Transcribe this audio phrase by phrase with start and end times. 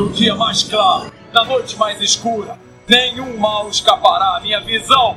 [0.00, 5.14] No dia mais claro, na noite mais escura, nenhum mal escapará à minha visão.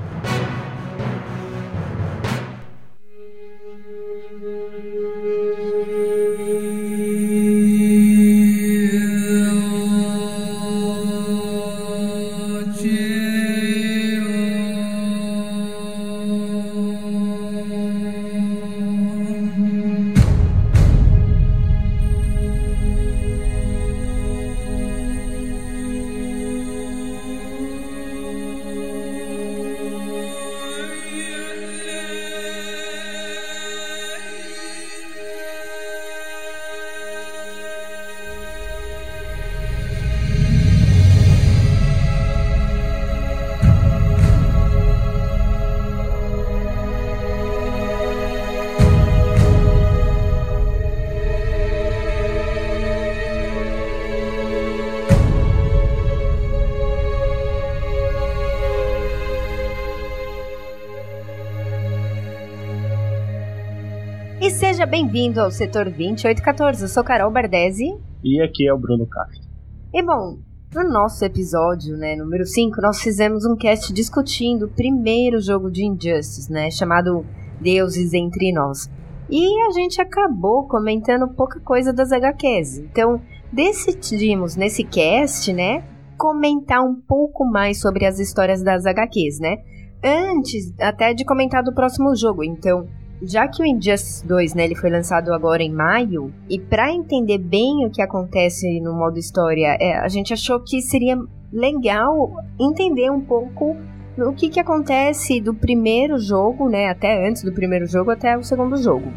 [65.14, 66.82] Bem-vindo ao setor 2814.
[66.82, 67.86] Eu sou Carol Bardesi.
[68.24, 69.48] E aqui é o Bruno Castro.
[69.94, 70.40] E bom,
[70.74, 75.86] no nosso episódio, né, número 5, nós fizemos um cast discutindo o primeiro jogo de
[75.86, 77.24] Injustice, né, chamado
[77.62, 78.90] Deuses Entre Nós.
[79.30, 82.80] E a gente acabou comentando pouca coisa das HQs.
[82.80, 85.84] Então, decidimos nesse cast, né,
[86.18, 89.58] comentar um pouco mais sobre as histórias das HQs, né?
[90.04, 92.44] Antes até de comentar do próximo jogo.
[92.44, 92.88] Então,
[93.24, 97.38] já que o Injustice 2, né, ele foi lançado agora em maio, e para entender
[97.38, 101.18] bem o que acontece no modo história, é, a gente achou que seria
[101.52, 103.78] legal entender um pouco
[104.18, 108.44] o que, que acontece do primeiro jogo, né, até antes do primeiro jogo até o
[108.44, 109.12] segundo jogo.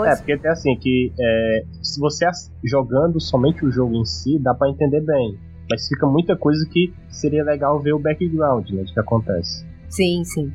[0.00, 2.26] É, porque tem assim, que é, se você
[2.64, 5.38] jogando somente o jogo em si, dá para entender bem.
[5.70, 9.64] Mas fica muita coisa que seria legal ver o background, né, de que acontece.
[9.88, 10.52] Sim, sim.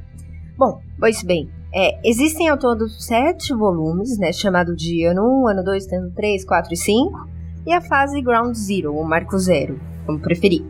[0.58, 1.48] Bom, pois bem,
[1.80, 6.44] é, existem ao todo sete volumes, né, chamado de ano 1, ano 2, ano 3,
[6.44, 7.30] 4 e 5,
[7.68, 10.66] e a fase Ground Zero, ou Marco Zero, como preferir.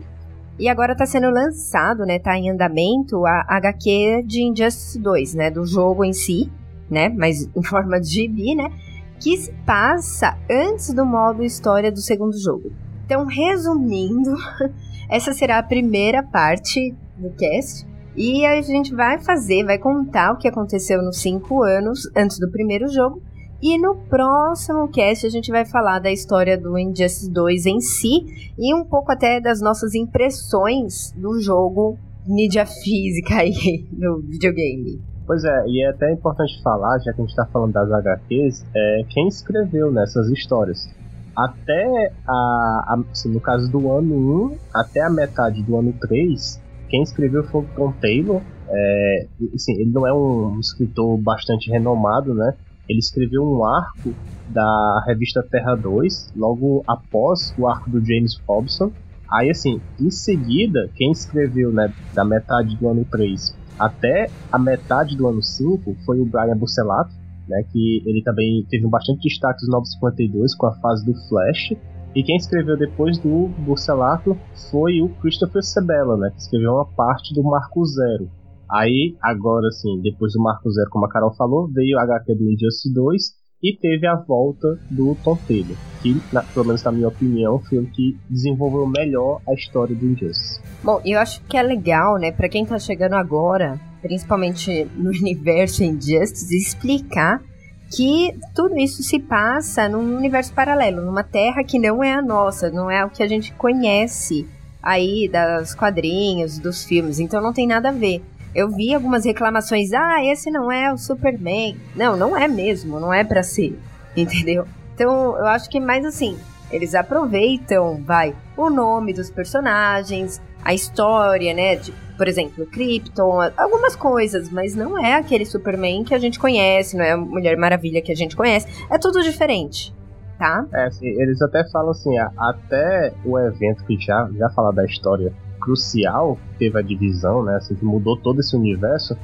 [0.58, 5.50] E agora está sendo lançado, né, tá em andamento a HQ de Injustice 2, né,
[5.50, 6.52] do jogo em si,
[6.90, 8.70] né, mas em forma de gibi, né,
[9.18, 12.70] que se passa antes do modo história do segundo jogo.
[13.06, 14.36] Então, resumindo,
[15.08, 17.88] essa será a primeira parte do cast.
[18.18, 22.50] E a gente vai fazer, vai contar o que aconteceu nos cinco anos antes do
[22.50, 23.22] primeiro jogo.
[23.62, 28.52] E no próximo cast a gente vai falar da história do Injustice 2 em si
[28.58, 31.96] e um pouco até das nossas impressões do jogo
[32.26, 35.00] mídia física aí no videogame.
[35.24, 38.66] Pois é, e é até importante falar, já que a gente está falando das HQs,
[38.74, 40.88] é quem escreveu nessas histórias.
[41.36, 46.60] Até a, a assim, no caso do ano 1, até a metade do ano 3,
[46.88, 48.42] quem escreveu foi o Tom Taylor.
[48.70, 52.54] É, assim, ele não é um escritor bastante renomado, né?
[52.88, 54.14] Ele escreveu um arco
[54.48, 58.90] da revista Terra 2, logo após o arco do James Robson.
[59.30, 65.16] Aí, assim, em seguida, quem escreveu, né, da metade do ano 3 até a metade
[65.16, 67.14] do ano 5 foi o Brian Bucelato,
[67.48, 71.74] né, que ele também teve um bastante destaque nos 952 com a fase do Flash.
[72.14, 74.36] E quem escreveu depois do Bucelato
[74.70, 78.30] foi o Christopher Sebela, né, que escreveu uma parte do Marco Zero.
[78.70, 82.52] Aí, agora sim, depois do Marco Zero, como a Carol falou, veio a HQ do
[82.52, 83.22] Injustice 2
[83.62, 87.78] e teve a volta do Tom Taylor, que, na, pelo menos na minha opinião, foi
[87.78, 90.60] o que desenvolveu melhor a história do Injustice.
[90.82, 95.82] Bom, eu acho que é legal, né, para quem tá chegando agora, principalmente no universo
[95.82, 97.42] Injustice, explicar
[97.90, 102.70] que tudo isso se passa num universo paralelo, numa terra que não é a nossa,
[102.70, 104.46] não é o que a gente conhece
[104.82, 108.22] aí dos quadrinhos, dos filmes, então não tem nada a ver.
[108.54, 111.76] Eu vi algumas reclamações, ah, esse não é o Superman.
[111.94, 113.78] Não, não é mesmo, não é para ser,
[114.16, 114.66] entendeu?
[114.94, 116.36] Então, eu acho que mais assim,
[116.70, 121.76] eles aproveitam, vai, o nome dos personagens, a história, né,
[122.18, 127.04] por exemplo, Krypton, algumas coisas, mas não é aquele Superman que a gente conhece, não
[127.04, 129.94] é a Mulher Maravilha que a gente conhece, é tudo diferente,
[130.36, 130.66] tá?
[130.74, 135.32] É, assim, eles até falam assim, até o evento que já, já falar da história
[135.60, 139.16] crucial, teve a divisão, né, assim, que mudou todo esse universo,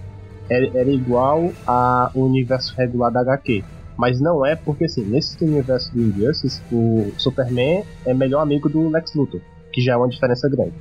[0.48, 3.64] era, era igual ao universo regular da HQ.
[3.96, 8.88] Mas não é porque, assim, nesse universo do Injustice, o Superman é melhor amigo do
[8.88, 9.40] Lex Luthor,
[9.72, 10.74] que já é uma diferença grande.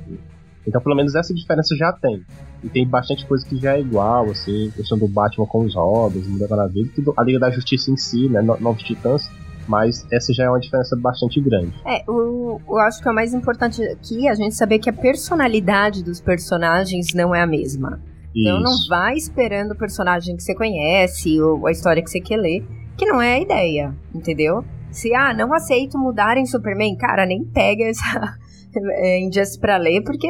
[0.68, 2.24] Então, pelo menos essa diferença já tem.
[2.64, 6.26] E tem bastante coisa que já é igual, assim, questão do Batman com os Robins,
[6.28, 9.30] Mulher Maravilha, tudo, a Liga da Justiça em si, né, Novos Titãs,
[9.68, 11.74] Mas essa já é uma diferença bastante grande.
[11.86, 14.90] É, o, eu acho que é o mais importante aqui é a gente saber que
[14.90, 18.00] a personalidade dos personagens não é a mesma.
[18.36, 22.38] Então não vai esperando o personagem que você conhece ou a história que você quer
[22.38, 22.66] ler,
[22.98, 24.66] que não é a ideia, entendeu?
[24.92, 28.36] Se, ah, não aceito mudar em Superman, cara, nem pega essa
[28.80, 30.28] é, Injustice pra ler, porque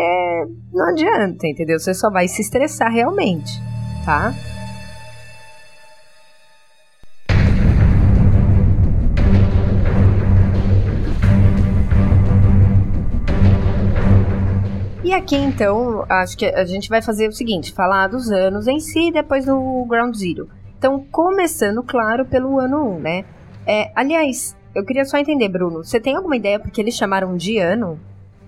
[0.72, 1.80] não adianta, entendeu?
[1.80, 3.52] Você só vai se estressar realmente,
[4.06, 4.34] tá?
[15.04, 18.80] E aqui então, acho que a gente vai fazer o seguinte: falar dos anos em
[18.80, 20.50] si, depois do Ground Zero.
[20.78, 23.26] Então, começando, claro, pelo ano 1, né?
[23.66, 27.58] É, aliás, eu queria só entender, Bruno, você tem alguma ideia porque eles chamaram de
[27.58, 28.00] ano?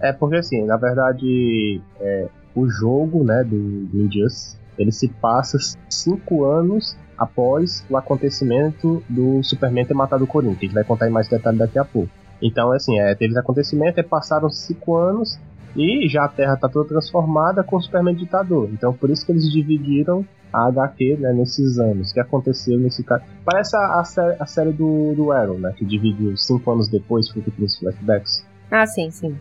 [0.10, 5.57] É porque assim, na verdade, é, o jogo, né, do, do Injustice, ele se passa
[5.90, 11.07] cinco anos após o acontecimento do Superman ter matado o que a gente vai contar
[11.07, 12.10] em mais detalhes daqui a pouco.
[12.42, 15.40] Então, assim, é, teve esse acontecimento, passaram cinco anos,
[15.75, 18.69] e já a Terra está toda transformada com o Superman ditador.
[18.72, 22.13] Então por isso que eles dividiram a HQ né, nesses anos.
[22.13, 23.24] Que aconteceu nesse caso.
[23.44, 25.74] Parece a, a, série, a série do, do Arrow, né?
[25.78, 28.46] Que dividiu cinco anos depois, foi os flashbacks.
[28.72, 29.38] Ah, sim, sim.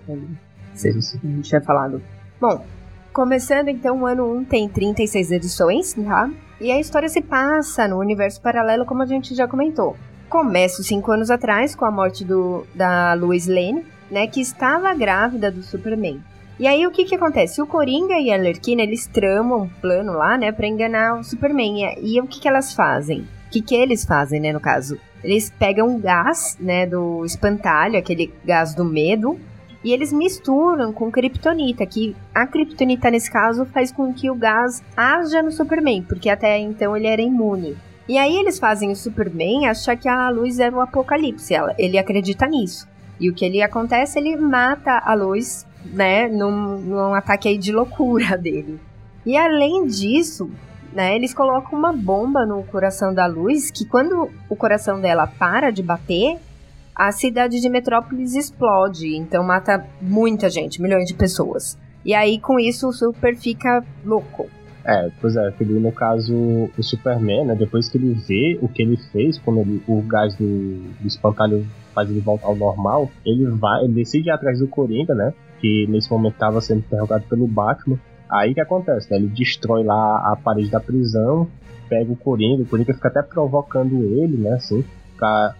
[0.74, 1.20] Sim, sim.
[1.22, 2.02] A gente tinha falado.
[2.40, 2.64] Bom,
[3.12, 6.30] começando então, o ano 1 tem 36 edições, tá?
[6.60, 9.96] E a história se passa no universo paralelo, como a gente já comentou.
[10.28, 15.50] Começa cinco anos atrás, com a morte do, da Lois Lane, né, que estava grávida
[15.50, 16.20] do Superman.
[16.58, 17.60] E aí o que que acontece?
[17.60, 21.96] O Coringa e a Lerquina, eles tramam um plano lá, né, para enganar o Superman.
[21.98, 23.20] E, e o que que elas fazem?
[23.20, 24.98] O que que eles fazem, né, no caso?
[25.22, 29.38] Eles pegam gás, né, do espantalho, aquele gás do medo,
[29.84, 34.82] e eles misturam com kryptonita, que a kryptonita nesse caso faz com que o gás
[34.96, 37.76] haja no Superman, porque até então ele era imune.
[38.08, 42.46] E aí eles fazem o Superman achar que a luz era o apocalipse, ele acredita
[42.46, 42.88] nisso.
[43.20, 47.70] E o que ele acontece, ele mata a luz, né, num, num ataque aí de
[47.70, 48.80] loucura dele.
[49.24, 50.50] E além disso,
[50.94, 55.70] né, eles colocam uma bomba no coração da luz, que quando o coração dela para
[55.70, 56.38] de bater,
[56.94, 61.76] a cidade de Metrópolis explode, então mata muita gente, milhões de pessoas.
[62.04, 64.48] E aí com isso o Super fica louco.
[64.84, 68.82] É, pois é, ele, no caso, o Superman, né, depois que ele vê o que
[68.82, 73.46] ele fez, quando ele, o gás do, do espantalho faz ele voltar ao normal, ele
[73.46, 77.46] vai, ele decide ir atrás do Coringa, né, que nesse momento estava sendo interrogado pelo
[77.46, 77.98] Batman.
[78.30, 81.48] Aí que acontece, né, ele destrói lá a parede da prisão,
[81.88, 84.84] pega o Coringa, o Coringa fica até provocando ele, né, assim,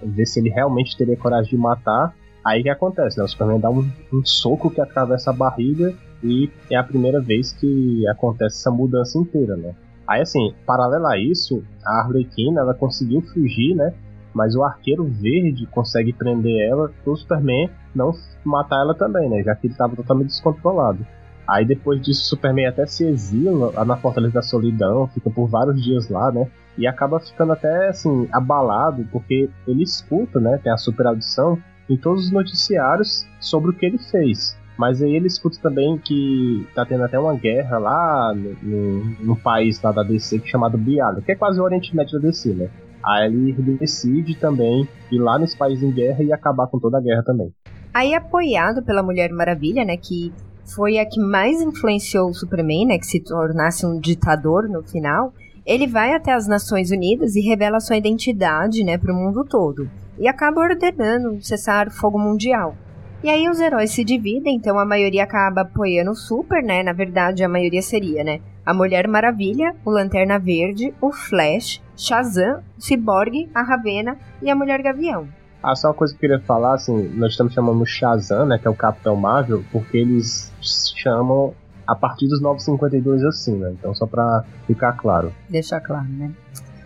[0.03, 2.15] ver se ele realmente teria coragem de matar.
[2.45, 6.51] Aí que acontece, né, o Superman dá um, um soco que atravessa a barriga e
[6.71, 9.75] é a primeira vez que acontece essa mudança inteira, né?
[10.06, 13.95] Aí assim, paralelo a isso, a Arlequina ela conseguiu fugir, né?
[14.35, 18.12] Mas o Arqueiro Verde consegue prender ela o Superman não
[18.45, 19.43] matar ela também, né?
[19.43, 21.06] Já que ele estava totalmente descontrolado.
[21.47, 25.47] Aí depois disso, o Superman até se exila lá na Fortaleza da Solidão, fica por
[25.47, 26.49] vários dias lá, né?
[26.76, 30.59] E acaba ficando até assim, abalado, porque ele escuta, né?
[30.62, 34.56] Tem a super audição em todos os noticiários sobre o que ele fez.
[34.76, 39.37] Mas aí ele escuta também que tá tendo até uma guerra lá no, no, no
[39.37, 42.53] país lá da DC é chamado Biala, que é quase o Oriente Médio da DC,
[42.55, 42.69] né?
[43.05, 47.01] Aí ele decide também ir lá nesse país em guerra e acabar com toda a
[47.01, 47.53] guerra também.
[47.93, 50.32] Aí apoiado pela Mulher Maravilha, né, que
[50.75, 55.32] foi a que mais influenciou o Superman, né, que se tornasse um ditador no final,
[55.67, 59.91] ele vai até as Nações Unidas e revela sua identidade, né, para o mundo todo.
[60.19, 62.77] E acaba ordenando um cessar-fogo mundial.
[63.23, 66.83] E aí os heróis se dividem, então a maioria acaba apoiando o Super, né?
[66.83, 68.41] Na verdade, a maioria seria, né?
[68.67, 74.55] A Mulher Maravilha, o Lanterna Verde, o Flash, Shazam, o Cyborg, a Ravena e a
[74.55, 75.27] Mulher Gavião.
[75.63, 78.69] Ah, só uma coisa que eu queria falar, assim, nós estamos chamando Shazam, né, que
[78.69, 80.53] é o Capitão Marvel, porque eles
[80.94, 81.55] chamam
[81.86, 83.74] a partir dos 952 assim, né?
[83.79, 85.32] Então só pra ficar claro.
[85.48, 86.31] Deixar claro, né?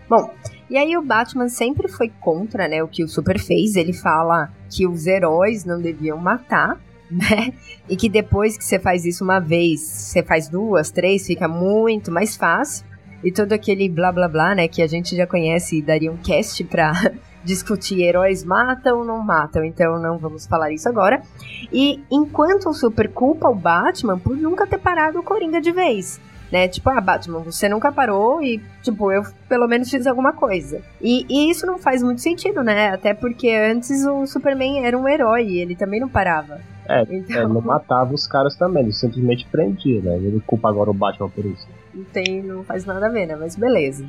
[0.09, 0.29] Bom,
[0.69, 3.75] e aí o Batman sempre foi contra, né, o que o Super fez.
[3.75, 6.79] Ele fala que os heróis não deviam matar,
[7.09, 7.53] né?
[7.87, 12.11] E que depois que você faz isso uma vez, você faz duas, três, fica muito
[12.11, 12.85] mais fácil.
[13.23, 16.17] E todo aquele blá blá blá, né, que a gente já conhece e daria um
[16.17, 16.93] cast pra
[17.43, 21.21] discutir heróis matam ou não matam, então não vamos falar isso agora.
[21.71, 26.19] E enquanto o Super culpa o Batman por nunca ter parado o Coringa de vez
[26.51, 26.67] né?
[26.67, 30.81] Tipo, ah, Batman, você nunca parou e, tipo, eu pelo menos fiz alguma coisa.
[31.01, 32.89] E, e isso não faz muito sentido, né?
[32.89, 36.59] Até porque antes o Superman era um herói e ele também não parava.
[36.87, 37.37] É, então...
[37.37, 40.15] é, não matava os caras também, ele simplesmente prendia, né?
[40.15, 41.67] Ele culpa agora o Batman por isso.
[41.93, 43.35] Não tem, não faz nada a ver, né?
[43.35, 44.05] Mas beleza.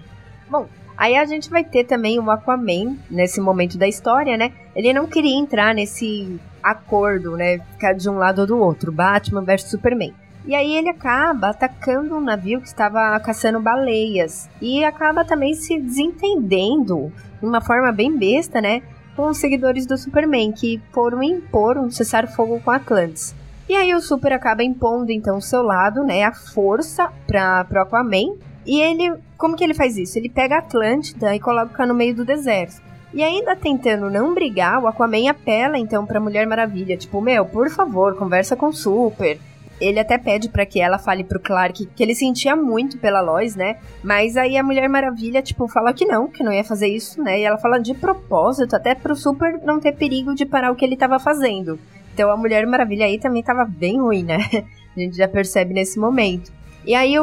[0.49, 0.67] Bom,
[1.01, 4.53] Aí a gente vai ter também o Aquaman nesse momento da história, né?
[4.77, 7.59] Ele não queria entrar nesse acordo, né?
[7.73, 10.13] Ficar de um lado ou do outro, Batman versus Superman.
[10.45, 14.47] E aí ele acaba atacando um navio que estava caçando baleias.
[14.61, 18.83] E acaba também se desentendendo de uma forma bem besta, né?
[19.17, 23.35] Com os seguidores do Superman, que foram impor um cessar-fogo com Atlantis.
[23.67, 27.81] E aí o Super acaba impondo então o seu lado, né, a força para pro
[27.81, 28.37] Aquaman.
[28.67, 30.19] E ele, como que ele faz isso?
[30.19, 32.81] Ele pega a Atlântida e coloca no meio do deserto.
[33.13, 37.69] E ainda tentando não brigar, o Aquaman apela então pra Mulher Maravilha, tipo, meu, por
[37.69, 39.39] favor, conversa com o Super.
[39.81, 43.57] Ele até pede para que ela fale pro Clark que ele sentia muito pela Lois,
[43.57, 43.79] né?
[44.05, 47.41] Mas aí a Mulher Maravilha, tipo, fala que não, que não ia fazer isso, né?
[47.41, 50.85] E ela fala de propósito, até pro Super não ter perigo de parar o que
[50.85, 51.81] ele tava fazendo.
[52.13, 54.39] Então a Mulher Maravilha aí também tava bem ruim, né?
[54.95, 56.53] A gente já percebe nesse momento.
[56.85, 57.15] E aí,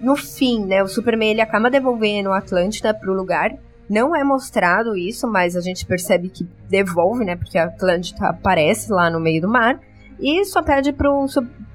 [0.00, 3.52] no fim, né, o Superman ele acaba devolvendo a Atlântida pro lugar.
[3.88, 7.36] Não é mostrado isso, mas a gente percebe que devolve, né?
[7.36, 9.80] Porque a Atlântida aparece lá no meio do mar.
[10.20, 11.26] E só pede pro,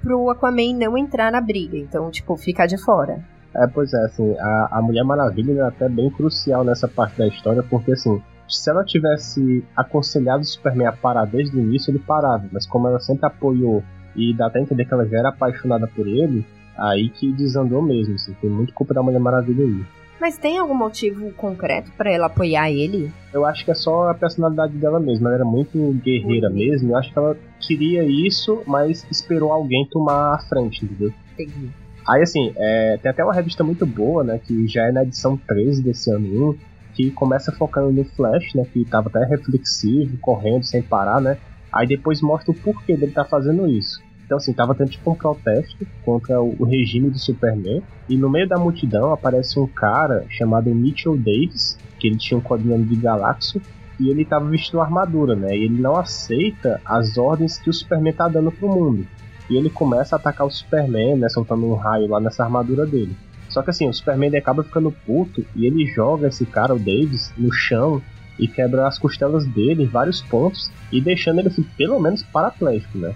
[0.01, 1.77] pro Aquaman não entrar na briga.
[1.77, 3.23] Então, tipo, ficar de fora.
[3.55, 7.27] É, pois é, assim, a, a Mulher Maravilha é até bem crucial nessa parte da
[7.27, 11.99] história, porque assim, se ela tivesse aconselhado o Superman a parar desde o início, ele
[11.99, 12.45] parava.
[12.51, 13.83] Mas como ela sempre apoiou
[14.15, 16.45] e dá até entender que ela já era apaixonada por ele,
[16.77, 18.15] aí que desandou mesmo.
[18.15, 19.85] Assim, tem muito culpa da Mulher Maravilha aí.
[20.19, 23.11] Mas tem algum motivo concreto para ela apoiar ele?
[23.33, 25.29] Eu acho que é só a personalidade dela mesma.
[25.29, 26.55] Ela era muito guerreira uhum.
[26.55, 26.91] mesmo.
[26.91, 31.11] Eu acho que ela queria isso, mas esperou alguém tomar a frente, entendeu?
[31.33, 31.69] Entendi.
[32.07, 34.39] Aí, assim, é, tem até uma revista muito boa, né?
[34.41, 36.57] Que já é na edição 13 desse ano
[36.93, 38.65] que começa focando no Flash, né?
[38.71, 41.37] Que tava até reflexivo, correndo sem parar, né?
[41.71, 44.01] Aí depois mostra o porquê dele tá fazendo isso.
[44.33, 47.83] Então, assim, tava tendo tipo um protesto contra o regime do Superman.
[48.09, 52.41] E no meio da multidão aparece um cara chamado Mitchell Davis, que ele tinha um
[52.41, 53.61] codinome de Galaxo.
[53.99, 55.55] E ele tava vestindo armadura, né?
[55.55, 59.05] E ele não aceita as ordens que o Superman tá dando pro mundo.
[59.47, 61.29] E ele começa a atacar o Superman, né?
[61.29, 63.15] Soltando um raio lá nessa armadura dele.
[63.49, 67.31] Só que assim, o Superman acaba ficando puto e ele joga esse cara, o Davis,
[67.37, 68.01] no chão
[68.39, 72.97] e quebra as costelas dele em vários pontos e deixando ele assim, pelo menos paraplégico,
[72.97, 73.13] né?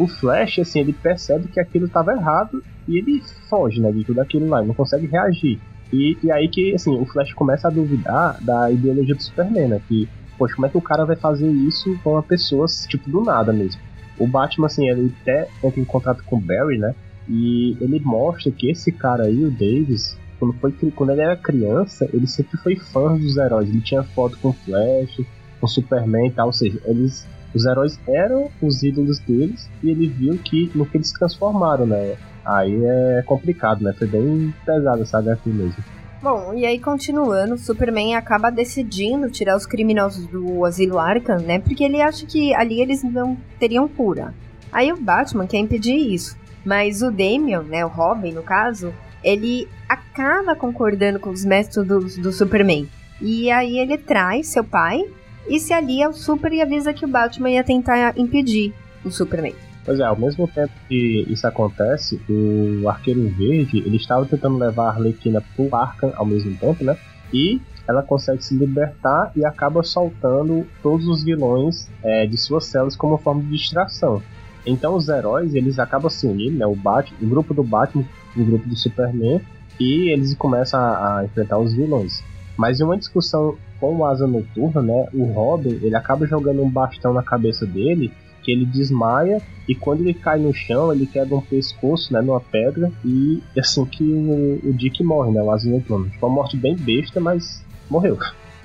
[0.00, 4.20] O Flash, assim, ele percebe que aquilo estava errado e ele foge, né, de tudo
[4.20, 5.60] aquilo lá, ele não consegue reagir.
[5.92, 9.80] E, e aí que, assim, o Flash começa a duvidar da ideologia do Superman, né,
[9.86, 13.22] que, poxa, como é que o cara vai fazer isso com uma pessoa, tipo, do
[13.22, 13.80] nada mesmo?
[14.18, 16.94] O Batman, assim, ele até entra em contato com o Barry, né,
[17.28, 22.08] e ele mostra que esse cara aí, o Davis, quando, foi, quando ele era criança,
[22.12, 23.68] ele sempre foi fã dos heróis.
[23.68, 25.20] Ele tinha foto com Flash,
[25.60, 26.46] com Superman e tal.
[26.46, 30.96] Ou seja, eles, os heróis eram os ídolos deles e ele viu que no que
[30.96, 32.16] eles se transformaram, né?
[32.44, 33.92] Aí é complicado, né?
[33.92, 35.84] Foi bem pesado essa HQ mesmo.
[36.22, 41.58] Bom, e aí continuando, Superman acaba decidindo tirar os criminosos do asilo Arkham, né?
[41.58, 44.34] Porque ele acha que ali eles não teriam cura.
[44.70, 46.36] Aí o Batman quer impedir isso.
[46.64, 48.92] Mas o Damian, né, o Robin no caso,
[49.24, 52.86] ele acaba concordando com os métodos do Superman.
[53.20, 55.04] E aí ele traz seu pai
[55.48, 58.72] e se alia ao Super e avisa que o Batman ia tentar impedir
[59.04, 59.54] o Superman.
[59.84, 64.84] Pois é, ao mesmo tempo que isso acontece, o Arqueiro Verde, ele estava tentando levar
[64.84, 66.96] a Arlequina pro Arkham ao mesmo tempo, né?
[67.32, 72.94] E ela consegue se libertar e acaba soltando todos os vilões é, de suas células
[72.94, 74.22] como forma de distração.
[74.66, 76.66] Então os heróis, eles acabam se unindo, né?
[76.66, 78.04] O Batman, o grupo do Batman,
[78.36, 79.40] o grupo do Superman,
[79.78, 82.22] e eles começam a, a enfrentar os vilões.
[82.60, 85.08] Mas em uma discussão com o Asa Noturna, né?
[85.14, 88.12] O Robin, ele acaba jogando um bastão na cabeça dele,
[88.42, 92.20] que ele desmaia, e quando ele cai no chão, ele quebra um pescoço, né?
[92.20, 95.42] Numa pedra, e assim que o, o Dick morre, né?
[95.42, 96.10] O Asa Noturna.
[96.10, 98.18] Tipo, uma morte bem besta, mas morreu.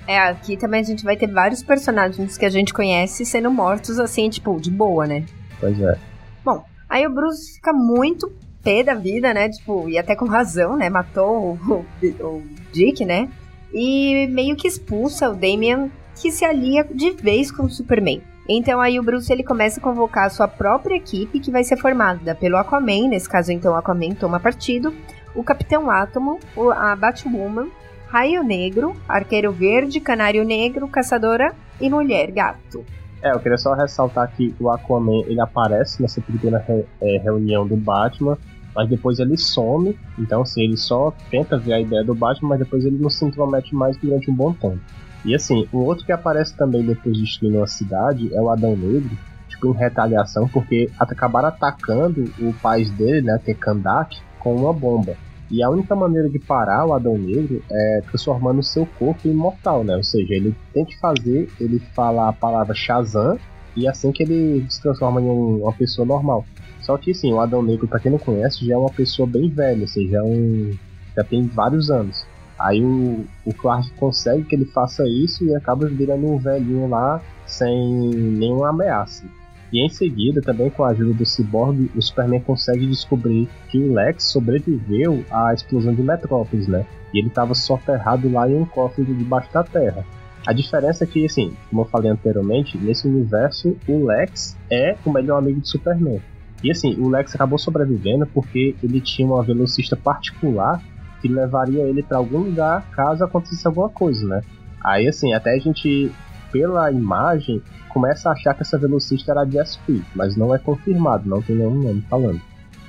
[0.05, 3.97] É, aqui também a gente vai ter vários personagens que a gente conhece sendo mortos
[3.97, 5.23] assim, tipo, de boa, né?
[5.57, 5.97] Pois é.
[6.43, 8.29] Bom, aí o Bruce fica muito
[8.61, 9.47] pé da vida, né?
[9.47, 10.89] Tipo, e até com razão, né?
[10.89, 13.29] Matou o, o, o Dick, né?
[13.75, 18.22] E meio que expulsa o Damian, que se alia de vez com o Superman.
[18.48, 21.77] Então aí o Bruce ele começa a convocar a sua própria equipe, que vai ser
[21.77, 24.94] formada pelo Aquaman, nesse caso então o Aquaman toma partido,
[25.36, 26.39] o Capitão Átomo,
[26.75, 27.67] a Batwoman,
[28.08, 32.86] Raio Negro, Arqueiro Verde, Canário Negro, Caçadora e Mulher Gato.
[33.22, 37.67] É, eu queria só ressaltar que o Aquaman ele aparece nessa pequena re, é, reunião
[37.67, 38.38] do Batman,
[38.75, 39.98] mas depois ele some.
[40.20, 43.24] Então, assim, ele só tenta ver a ideia do Batman, mas depois ele não se
[43.24, 44.79] intromete mais durante um bom tempo.
[45.24, 48.75] E assim, o outro que aparece também depois de destruindo a cidade é o Adão
[48.75, 49.17] Negro,
[49.50, 54.72] tipo, em retaliação, porque acabaram atacando o pai dele, né, que é Kandak, com uma
[54.72, 55.15] bomba.
[55.50, 59.32] E a única maneira de parar o Adão Negro é transformando o seu corpo em
[59.32, 59.96] imortal, né?
[59.96, 63.38] Ou seja, ele tem que fazer, ele fala a palavra Shazam
[63.75, 66.46] e assim que ele se transforma em uma pessoa normal.
[66.86, 69.50] Só que sim, o Adão Negro, pra quem não conhece, já é uma pessoa bem
[69.50, 70.72] velha, assim, já, é um,
[71.18, 72.24] já tem vários anos.
[72.60, 77.20] Aí o, o Clark consegue que ele faça isso e acaba virando um velhinho lá
[77.48, 77.75] sem
[78.12, 79.25] nenhuma ameaça.
[79.74, 83.92] E em seguida, também com a ajuda do Cyborg, o Superman consegue descobrir que o
[83.92, 86.86] Lex sobreviveu à explosão de Metrópolis, né?
[87.12, 90.06] E ele estava soterrado lá em um cofre debaixo da terra.
[90.46, 95.12] A diferença é que, assim, como eu falei anteriormente, nesse universo o Lex é o
[95.12, 96.22] melhor amigo de Superman.
[96.65, 100.81] E assim, o Lex acabou sobrevivendo porque ele tinha uma velocista particular
[101.22, 104.41] que levaria ele para algum lugar caso acontecesse alguma coisa, né?
[104.84, 106.12] Aí assim, até a gente,
[106.51, 109.79] pela imagem, começa a achar que essa velocista era a Jess
[110.15, 112.41] mas não é confirmado, não tem nenhum nome falando.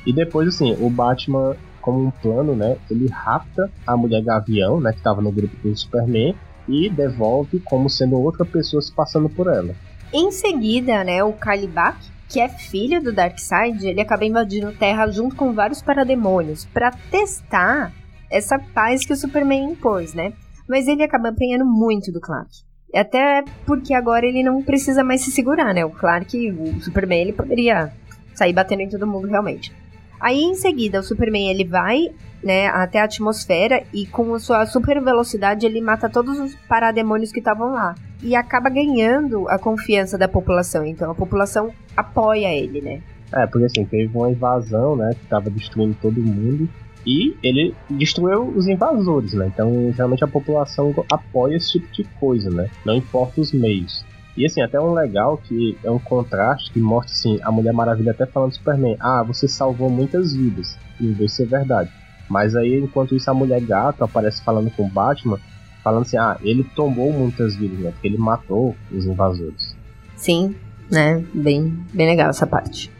[0.06, 4.92] E depois, assim, o Batman, como um plano, né, ele rapta a mulher Gavião, né,
[4.92, 6.34] que estava no grupo do Superman,
[6.66, 9.74] e devolve como sendo outra pessoa se passando por ela.
[10.14, 15.36] Em seguida, né, o Kalibak, que é filho do Darkseid, ele acaba invadindo Terra junto
[15.36, 17.92] com vários parademônios para testar
[18.30, 20.32] essa paz que o Superman impôs, né?
[20.68, 22.50] Mas ele acaba apanhando muito do Clark.
[22.94, 25.84] Até porque agora ele não precisa mais se segurar, né?
[25.84, 27.92] O Clark, o Superman, ele poderia
[28.34, 29.72] sair batendo em todo mundo realmente.
[30.20, 32.10] Aí em seguida, o Superman ele vai
[32.42, 37.32] né, até a atmosfera e com a sua super velocidade ele mata todos os parademônios
[37.32, 37.94] que estavam lá.
[38.22, 40.84] E acaba ganhando a confiança da população.
[40.86, 43.00] Então a população apoia ele, né?
[43.32, 46.68] É, porque assim, teve uma invasão, né, que tava destruindo todo mundo.
[47.06, 49.46] E ele destruiu os invasores, né?
[49.46, 52.68] Então, geralmente a população apoia esse tipo de coisa, né?
[52.84, 54.04] Não importa os meios.
[54.36, 58.12] E assim, até um legal que é um contraste que mostra assim, a Mulher Maravilha
[58.12, 60.78] até falando Superman, ah, você salvou muitas vidas.
[61.00, 61.90] E isso é verdade.
[62.28, 65.38] Mas aí, enquanto isso, a mulher gato aparece falando com o Batman,
[65.82, 67.90] falando assim, ah, ele tomou muitas vidas, né?
[67.92, 69.76] Porque ele matou os invasores.
[70.16, 70.54] Sim,
[70.90, 71.24] né?
[71.32, 72.90] Bem, bem legal essa parte.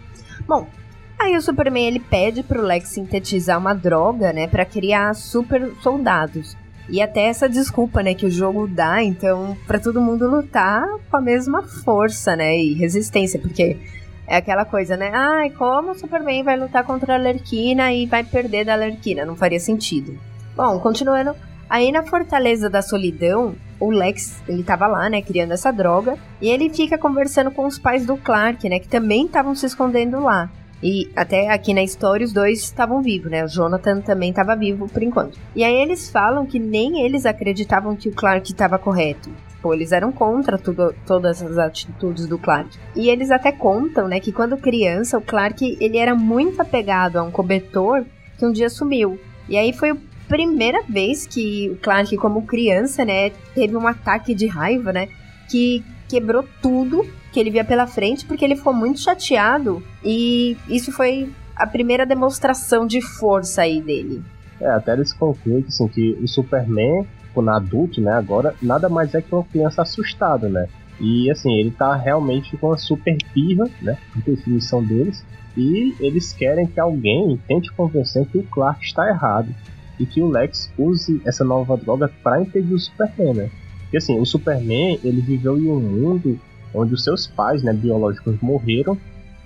[0.46, 0.68] Bom,
[1.18, 6.56] aí o Superman ele pede pro Lex sintetizar uma droga, né, para criar super soldados.
[6.88, 11.16] E até essa desculpa, né, que o jogo dá, então, para todo mundo lutar com
[11.16, 13.76] a mesma força, né, e resistência, porque
[14.26, 15.10] é aquela coisa, né?
[15.12, 19.24] Ai, como o Superman vai lutar contra a Lerquina e vai perder da Lerquina?
[19.24, 20.18] Não faria sentido.
[20.56, 21.34] Bom, continuando.
[21.68, 26.48] Aí na Fortaleza da Solidão, o Lex, ele tava lá, né, criando essa droga, e
[26.48, 30.48] ele fica conversando com os pais do Clark, né, que também estavam se escondendo lá.
[30.82, 33.44] E até aqui na história os dois estavam vivos, né?
[33.44, 35.38] O Jonathan também estava vivo por enquanto.
[35.54, 39.30] E aí eles falam que nem eles acreditavam que o Clark estava correto.
[39.66, 42.70] Tipo, eles eram contra tudo, todas as atitudes do Clark.
[42.94, 47.22] E eles até contam, né, que quando criança o Clark ele era muito apegado a
[47.22, 48.04] um cobertor
[48.38, 49.18] que um dia sumiu.
[49.48, 49.96] E aí foi a
[50.28, 55.08] primeira vez que o Clark, como criança, né, teve um ataque de raiva, né,
[55.50, 57.04] que quebrou tudo
[57.36, 62.06] que ele via pela frente porque ele ficou muito chateado e isso foi a primeira
[62.06, 64.22] demonstração de força aí dele.
[64.58, 69.20] É, até eles concluem assim, que o Superman, quando adulto, né, agora, nada mais é
[69.20, 70.66] que uma criança assustada, né?
[70.98, 73.98] E assim, ele tá realmente com uma super pirra, né?
[74.24, 75.22] Definição deles.
[75.54, 79.54] E eles querem que alguém tente convencer que o Clark está errado.
[80.00, 83.50] E que o Lex use essa nova droga para impedir o Superman, né?
[83.82, 86.40] Porque assim, o Superman, ele viveu em um mundo
[86.76, 88.96] onde os seus pais, né, biológicos morreram,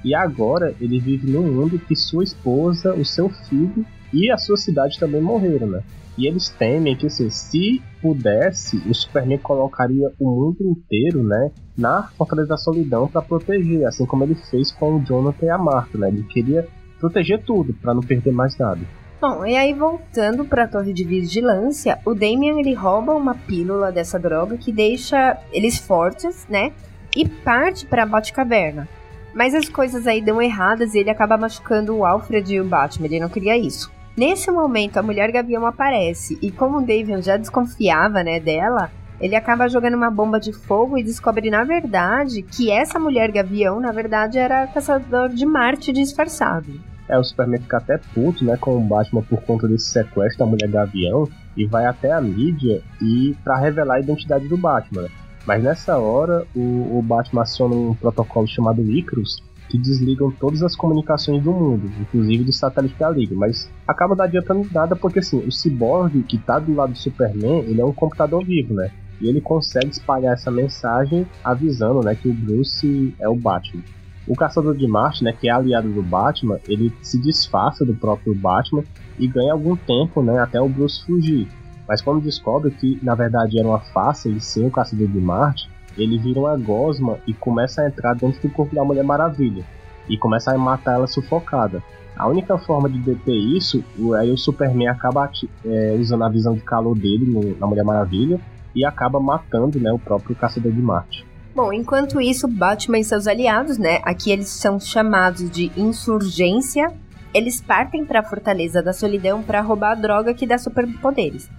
[0.04, 4.56] e agora ele vive num mundo que sua esposa, o seu filho e a sua
[4.56, 5.82] cidade também morreram, né?
[6.18, 12.08] E eles temem que, assim, se pudesse, o Superman colocaria o mundo inteiro, né, na
[12.18, 15.96] Fortaleza da Solidão para proteger, assim como ele fez com o Jonathan e a Martha,
[15.96, 16.08] né?
[16.08, 16.66] Ele queria
[16.98, 18.80] proteger tudo para não perder mais nada.
[19.20, 23.92] Bom, e aí voltando para a torre de vigilância, o Damian ele rouba uma pílula
[23.92, 26.72] dessa droga que deixa eles fortes, né?
[27.16, 28.88] E parte para a Batcaverna.
[29.34, 33.06] Mas as coisas aí dão erradas e ele acaba machucando o Alfred e o Batman,
[33.06, 33.90] ele não queria isso.
[34.16, 39.36] Nesse momento, a Mulher Gavião aparece e como o Davian já desconfiava, né, dela, ele
[39.36, 43.92] acaba jogando uma bomba de fogo e descobre, na verdade, que essa Mulher Gavião, na
[43.92, 46.80] verdade, era caçador de Marte disfarçado.
[47.08, 50.46] É, o Superman fica até puto, né, com o Batman por conta desse sequestro da
[50.46, 55.08] Mulher Gavião e vai até a mídia e para revelar a identidade do Batman.
[55.46, 60.74] Mas nessa hora, o, o Batman aciona um protocolo chamado Icarus, que desligam todas as
[60.74, 63.34] comunicações do mundo, inclusive do satélite da Liga.
[63.36, 67.60] Mas acaba não adiantando nada porque assim, o Cyborg que tá do lado do Superman,
[67.60, 68.90] ele é um computador vivo, né?
[69.20, 73.82] E ele consegue espalhar essa mensagem avisando, né, que o Bruce é o Batman.
[74.26, 78.34] O Caçador de Marte, né, que é aliado do Batman, ele se disfarça do próprio
[78.34, 78.82] Batman
[79.18, 81.48] e ganha algum tempo, né, até o Bruce fugir.
[81.90, 85.68] Mas quando descobre que na verdade era uma face ele ser o Caçador de Marte,
[85.98, 89.64] ele vira uma gosma e começa a entrar dentro do corpo da Mulher Maravilha
[90.08, 91.82] e começa a matar ela sufocada.
[92.16, 93.82] A única forma de deter isso,
[94.16, 95.28] aí o Superman acaba
[95.64, 98.40] é, usando a visão de calor dele no, na Mulher Maravilha
[98.72, 101.26] e acaba matando né, o próprio Caçador de Marte.
[101.56, 106.92] Bom, enquanto isso, Batman e seus aliados, né, aqui eles são chamados de insurgência,
[107.34, 111.50] eles partem para a Fortaleza da Solidão para roubar a droga que dá superpoderes.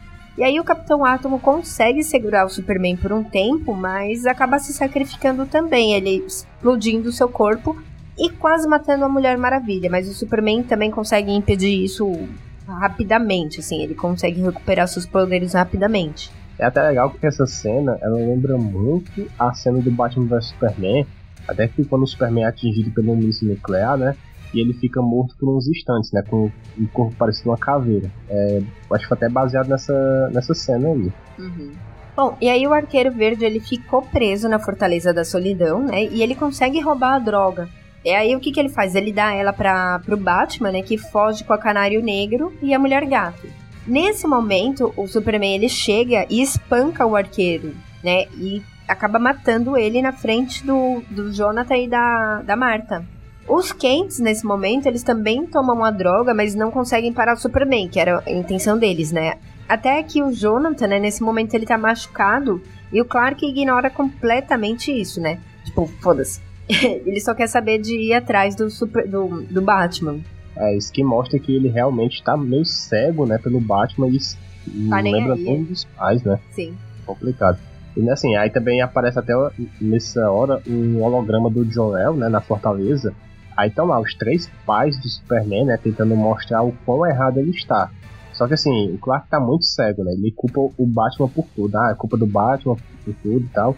[0.42, 4.74] E aí o Capitão Átomo consegue segurar o Superman por um tempo, mas acaba se
[4.74, 7.80] sacrificando também, ele explodindo seu corpo
[8.18, 12.28] e quase matando a Mulher Maravilha, mas o Superman também consegue impedir isso
[12.68, 16.32] rapidamente, assim, ele consegue recuperar seus poderes rapidamente.
[16.58, 21.06] É até legal porque essa cena, ela lembra muito a cena do Batman vs Superman,
[21.48, 24.16] até que quando o Superman é atingido pelo míssil nuclear, né,
[24.54, 28.12] e ele fica morto por uns instantes, né, com um corpo parecido uma caveira.
[28.30, 28.62] É,
[28.92, 31.12] acho que foi até baseado nessa, nessa cena aí.
[31.40, 31.72] Uhum.
[32.16, 36.22] Bom, e aí o Arqueiro Verde, ele ficou preso na Fortaleza da Solidão, né, e
[36.22, 37.70] ele consegue roubar a droga.
[38.04, 38.96] E aí o que, que ele faz?
[38.96, 42.80] Ele dá ela para pro Batman, né, que foge com a Canário Negro e a
[42.80, 43.48] Mulher Gato.
[43.86, 48.26] Nesse momento, o Superman ele chega e espanca o arqueiro, né?
[48.38, 53.04] E acaba matando ele na frente do, do Jonathan e da, da Marta.
[53.48, 57.88] Os Kents, nesse momento, eles também tomam a droga, mas não conseguem parar o Superman,
[57.88, 59.34] que era a intenção deles, né?
[59.68, 64.92] Até que o Jonathan, né, nesse momento, ele tá machucado e o Clark ignora completamente
[64.92, 65.40] isso, né?
[65.66, 66.42] Tipo, foda-se.
[66.70, 70.20] ele só quer saber de ir atrás do, super, do, do Batman.
[70.56, 75.02] É, isso que mostra que ele realmente tá meio cego, né, pelo Batman e tá
[75.02, 76.40] não lembra nem dos pais, né?
[76.52, 76.76] Sim.
[77.06, 77.58] Complicado.
[77.96, 79.34] E assim, aí também aparece até
[79.80, 83.14] nessa hora um holograma do Jor-El, né, na fortaleza.
[83.62, 87.52] Aí estão lá os três pais do Superman, né, tentando mostrar o quão errado ele
[87.52, 87.92] está.
[88.34, 90.14] Só que assim, o Clark tá muito cego, né?
[90.14, 91.76] Ele culpa o Batman por tudo.
[91.76, 93.76] Ah, é culpa do Batman por tudo e tal.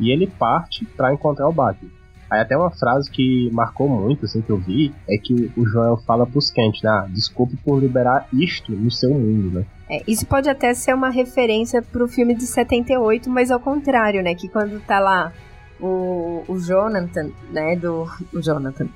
[0.00, 1.90] E ele parte para encontrar o Batman.
[2.30, 5.98] Aí até uma frase que marcou muito, assim, que eu vi, é que o Joel
[6.06, 6.88] fala pros Kent, né?
[6.88, 9.66] Ah, desculpe por liberar isto no seu mundo, né?
[9.90, 14.34] É, isso pode até ser uma referência pro filme de 78, mas ao contrário, né?
[14.34, 15.34] Que quando tá lá
[15.78, 17.76] o, o Jonathan, né?
[17.76, 18.06] Do.
[18.32, 18.88] O Jonathan.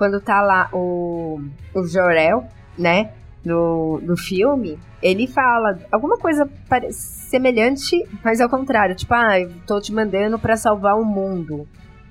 [0.00, 1.42] Quando tá lá o.
[1.74, 2.44] O Jorel,
[2.78, 3.10] né?
[3.44, 6.48] No, no filme, ele fala alguma coisa
[6.90, 8.96] semelhante, mas ao contrário.
[8.96, 11.68] Tipo, ah, eu tô te mandando para salvar o mundo.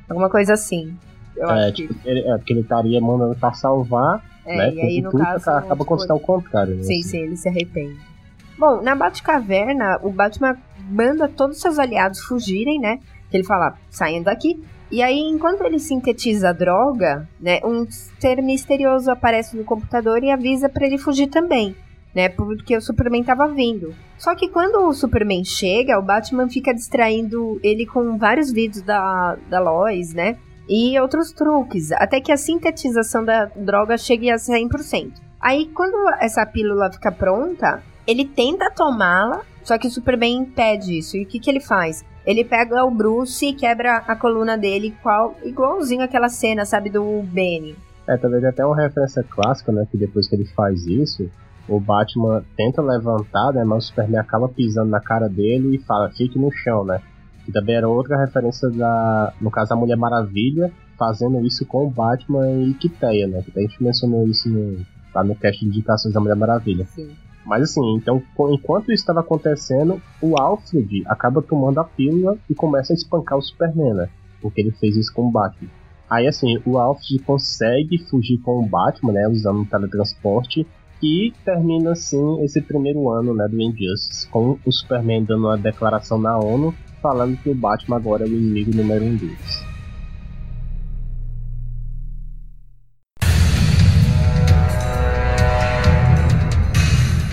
[0.08, 0.95] Alguma coisa assim.
[1.36, 2.08] Eu é, acho tipo, que...
[2.08, 4.71] ele, é, porque ele estaria mandando pra salvar, É, né?
[4.71, 6.84] e aí, no tudo caso, acaba tipo, acontecendo ao contrário, né?
[6.84, 7.97] Sim, sim, ele se arrepende.
[8.56, 10.56] Bom, na Batcaverna, o Batman
[10.88, 12.99] manda todos os seus aliados fugirem, né?
[13.32, 14.63] Que ele fala, saindo daqui.
[14.91, 17.60] E aí, enquanto ele sintetiza a droga, né?
[17.63, 17.86] Um
[18.19, 21.75] ser misterioso aparece no computador e avisa para ele fugir também.
[22.13, 23.93] Né, porque o Superman tava vindo.
[24.17, 29.38] Só que quando o Superman chega, o Batman fica distraindo ele com vários vídeos da,
[29.47, 30.36] da Lois, né?
[30.67, 35.13] E outros truques, até que a sintetização da droga chegue a 100%.
[35.39, 41.15] Aí, quando essa pílula fica pronta, ele tenta tomá-la, só que o Superman impede isso.
[41.15, 42.04] E o que, que ele faz?
[42.30, 47.24] Ele pega o Bruce e quebra a coluna dele, qual, igualzinho aquela cena, sabe, do
[47.24, 47.76] Benny.
[48.08, 49.88] É, talvez até uma referência clássica, né?
[49.89, 51.28] Que depois que ele faz isso,
[51.68, 53.63] o Batman tenta levantar, né?
[53.63, 57.02] Mas o Superman acaba pisando na cara dele e fala, fique no chão, né?
[57.48, 61.89] E também era outra referência da, no caso, a Mulher Maravilha, fazendo isso com o
[61.89, 63.42] Batman e Kiteia, né?
[63.42, 66.86] Que a gente mencionou isso no, lá no cast de indicações da Mulher Maravilha.
[66.86, 67.10] Sim.
[67.45, 68.21] Mas assim, então,
[68.52, 73.41] enquanto isso estava acontecendo, o Alfred acaba tomando a pílula e começa a espancar o
[73.41, 74.10] Superman, né?
[74.41, 75.69] Porque ele fez isso com o Batman.
[76.10, 79.28] Aí assim, o Alfred consegue fugir com o Batman, né?
[79.28, 80.65] Usando um teletransporte.
[81.02, 86.17] E termina assim esse primeiro ano né, do Injustice, com o Superman dando uma declaração
[86.17, 89.69] na ONU falando que o Batman agora é o inimigo número um deles.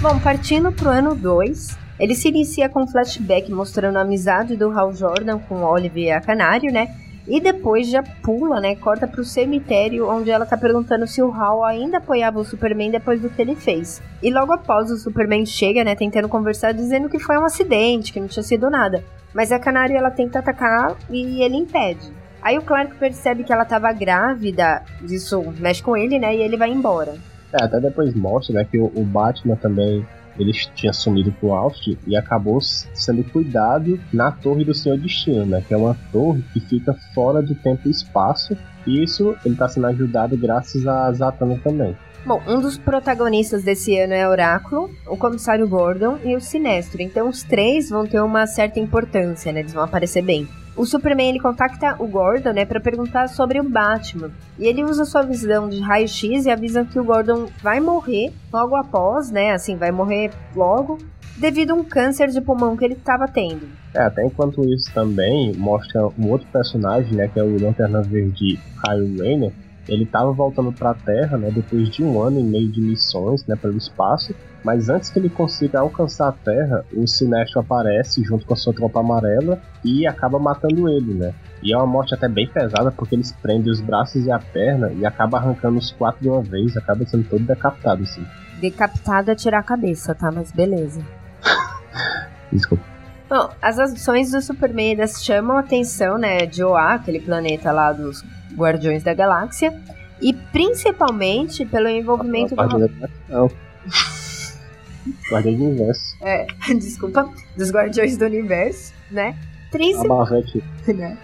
[0.09, 4.71] Bom, partindo pro ano 2, ele se inicia com um flashback mostrando a amizade do
[4.71, 6.95] Hal Jordan com Oliver a Canário, né?
[7.27, 8.77] E depois já pula, né?
[8.77, 13.21] Corta pro cemitério, onde ela tá perguntando se o Hal ainda apoiava o Superman depois
[13.21, 14.01] do que ele fez.
[14.23, 15.97] E logo após o Superman chega, né?
[15.97, 19.03] Tentando conversar, dizendo que foi um acidente, que não tinha sido nada.
[19.35, 22.13] Mas a Canário ela tenta atacar e ele impede.
[22.41, 26.37] Aí o Clark percebe que ela tava grávida, isso mexe com ele, né?
[26.37, 27.17] E ele vai embora.
[27.59, 30.05] É, até depois mostra, né, que o, o Batman também
[30.39, 35.65] ele tinha sumido pro Alfred e acabou sendo cuidado na Torre do Senhor Destino, né?
[35.67, 38.57] Que é uma torre que fica fora do tempo e espaço.
[38.87, 41.97] E isso ele está sendo ajudado graças a Zatanna também.
[42.25, 47.01] Bom, um dos protagonistas desse ano é Oráculo, o Comissário Gordon e o Sinestro.
[47.01, 49.61] Então os três vão ter uma certa importância, né?
[49.61, 50.47] Eles vão aparecer bem.
[50.77, 54.31] O Superman ele contacta o Gordon, né, para perguntar sobre o Batman.
[54.59, 58.77] E ele usa sua visão de raio-x e avisa que o Gordon vai morrer logo
[58.77, 60.99] após, né, assim, vai morrer logo
[61.39, 63.67] devido a um câncer de pulmão que ele estava tendo.
[63.95, 68.59] É, até enquanto isso também mostra um outro personagem, né, que é o Lanterna Verde
[68.85, 69.53] Kyle Rayner,
[69.89, 73.45] ele estava voltando para a Terra, né, depois de um ano e meio de missões,
[73.47, 78.45] né, pelo espaço, mas antes que ele consiga alcançar a Terra, o Sinestro aparece junto
[78.45, 81.33] com a sua tropa amarela e acaba matando ele, né?
[81.63, 84.91] E é uma morte até bem pesada, porque eles prendem os braços e a perna
[84.93, 88.27] e acaba arrancando os quatro de uma vez, acaba sendo todo decapitado, assim.
[88.61, 90.33] Decapitado é tirar a cabeça, tá?
[90.33, 91.01] Mas beleza.
[92.53, 92.85] Desculpa.
[93.29, 98.25] Bom, as ações do Superman chamam a atenção, né, de Oa, aquele planeta lá dos
[98.57, 99.73] Guardiões da Galáxia,
[100.21, 102.91] e principalmente pelo envolvimento do...
[103.29, 103.51] Não.
[105.31, 106.17] Guardiões do Universo.
[106.21, 109.37] É, desculpa, dos Guardiões do Universo, né?
[109.71, 110.09] Princip...
[110.95, 111.19] né?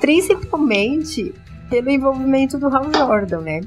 [0.00, 1.34] Principalmente
[1.70, 3.60] pelo envolvimento do Hal Jordan, né?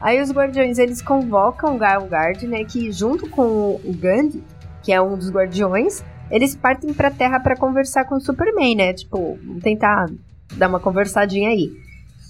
[0.00, 2.64] Aí os Guardiões, eles convocam o Gal Guard, né?
[2.64, 4.42] Que junto com o Gandhi,
[4.82, 8.94] que é um dos Guardiões, eles partem pra Terra para conversar com o Superman, né?
[8.94, 10.06] Tipo, tentar
[10.56, 11.70] dar uma conversadinha aí.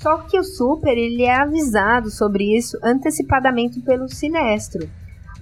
[0.00, 4.88] Só que o Super, ele é avisado sobre isso antecipadamente pelo Sinestro.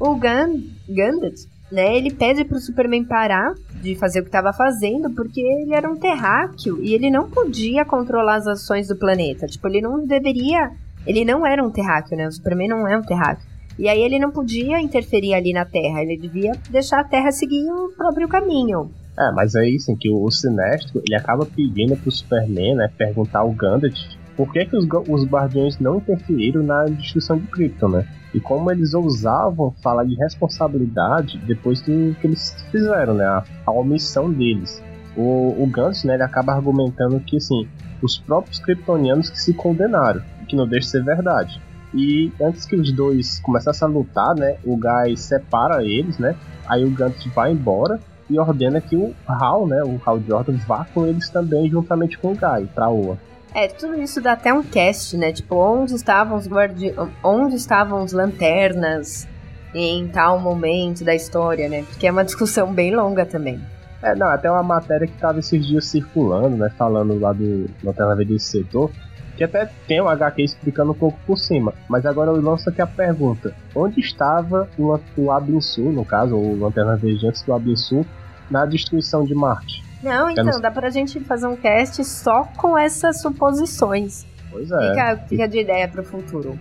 [0.00, 5.10] O Gun Gambit, né, ele pede pro Superman parar de fazer o que estava fazendo,
[5.10, 9.46] porque ele era um terráqueo e ele não podia controlar as ações do planeta.
[9.46, 10.72] Tipo, ele não deveria.
[11.06, 12.26] Ele não era um terráqueo, né?
[12.26, 13.46] O Superman não é um terráqueo.
[13.78, 17.70] E aí ele não podia interferir ali na Terra, ele devia deixar a Terra seguir
[17.70, 18.90] o próprio caminho.
[19.16, 23.40] É, mas é isso, que o, o Sinestro, ele acaba pedindo pro Superman, né, perguntar
[23.40, 28.06] ao Gambit por que, que os, os Guardiões não interferiram na destruição de Krypton, né?
[28.32, 33.24] E como eles ousavam falar de responsabilidade depois do que eles fizeram, né?
[33.24, 34.80] A, a omissão deles.
[35.16, 37.66] O, o Gantz, né, ele acaba argumentando que, assim,
[38.00, 41.60] os próprios kryptonianos que se condenaram, que não deixa de ser verdade.
[41.92, 46.36] E antes que os dois começassem a lutar, né, o Guy separa eles, né?
[46.68, 47.98] Aí o Gantz vai embora
[48.30, 52.28] e ordena que o Hal, né, o Hal Jordan, vá com eles também juntamente com
[52.28, 53.18] o Guy pra Oa.
[53.54, 55.32] É, tudo isso dá até um cast, né?
[55.32, 56.94] Tipo, onde estavam os guardi...
[57.22, 59.26] onde estavam os lanternas
[59.74, 61.82] em tal momento da história, né?
[61.82, 63.60] Porque é uma discussão bem longa também.
[64.02, 66.70] É, não, até uma matéria que tava esses dias circulando, né?
[66.76, 68.90] Falando lá do Lanterna Verde desse setor.
[69.36, 71.72] Que até tem o HQ explicando um pouco por cima.
[71.88, 76.58] Mas agora eu lanço aqui a pergunta: onde estava o, o Abinsu, no caso, o
[76.58, 78.04] Lanterna Verde antes do Abinsu,
[78.50, 79.87] na destruição de Marte?
[80.02, 80.60] Não, então, não...
[80.60, 84.26] dá pra gente fazer um cast só com essas suposições.
[84.50, 84.90] Pois é.
[84.90, 86.58] Fica, fica de ideia pro futuro.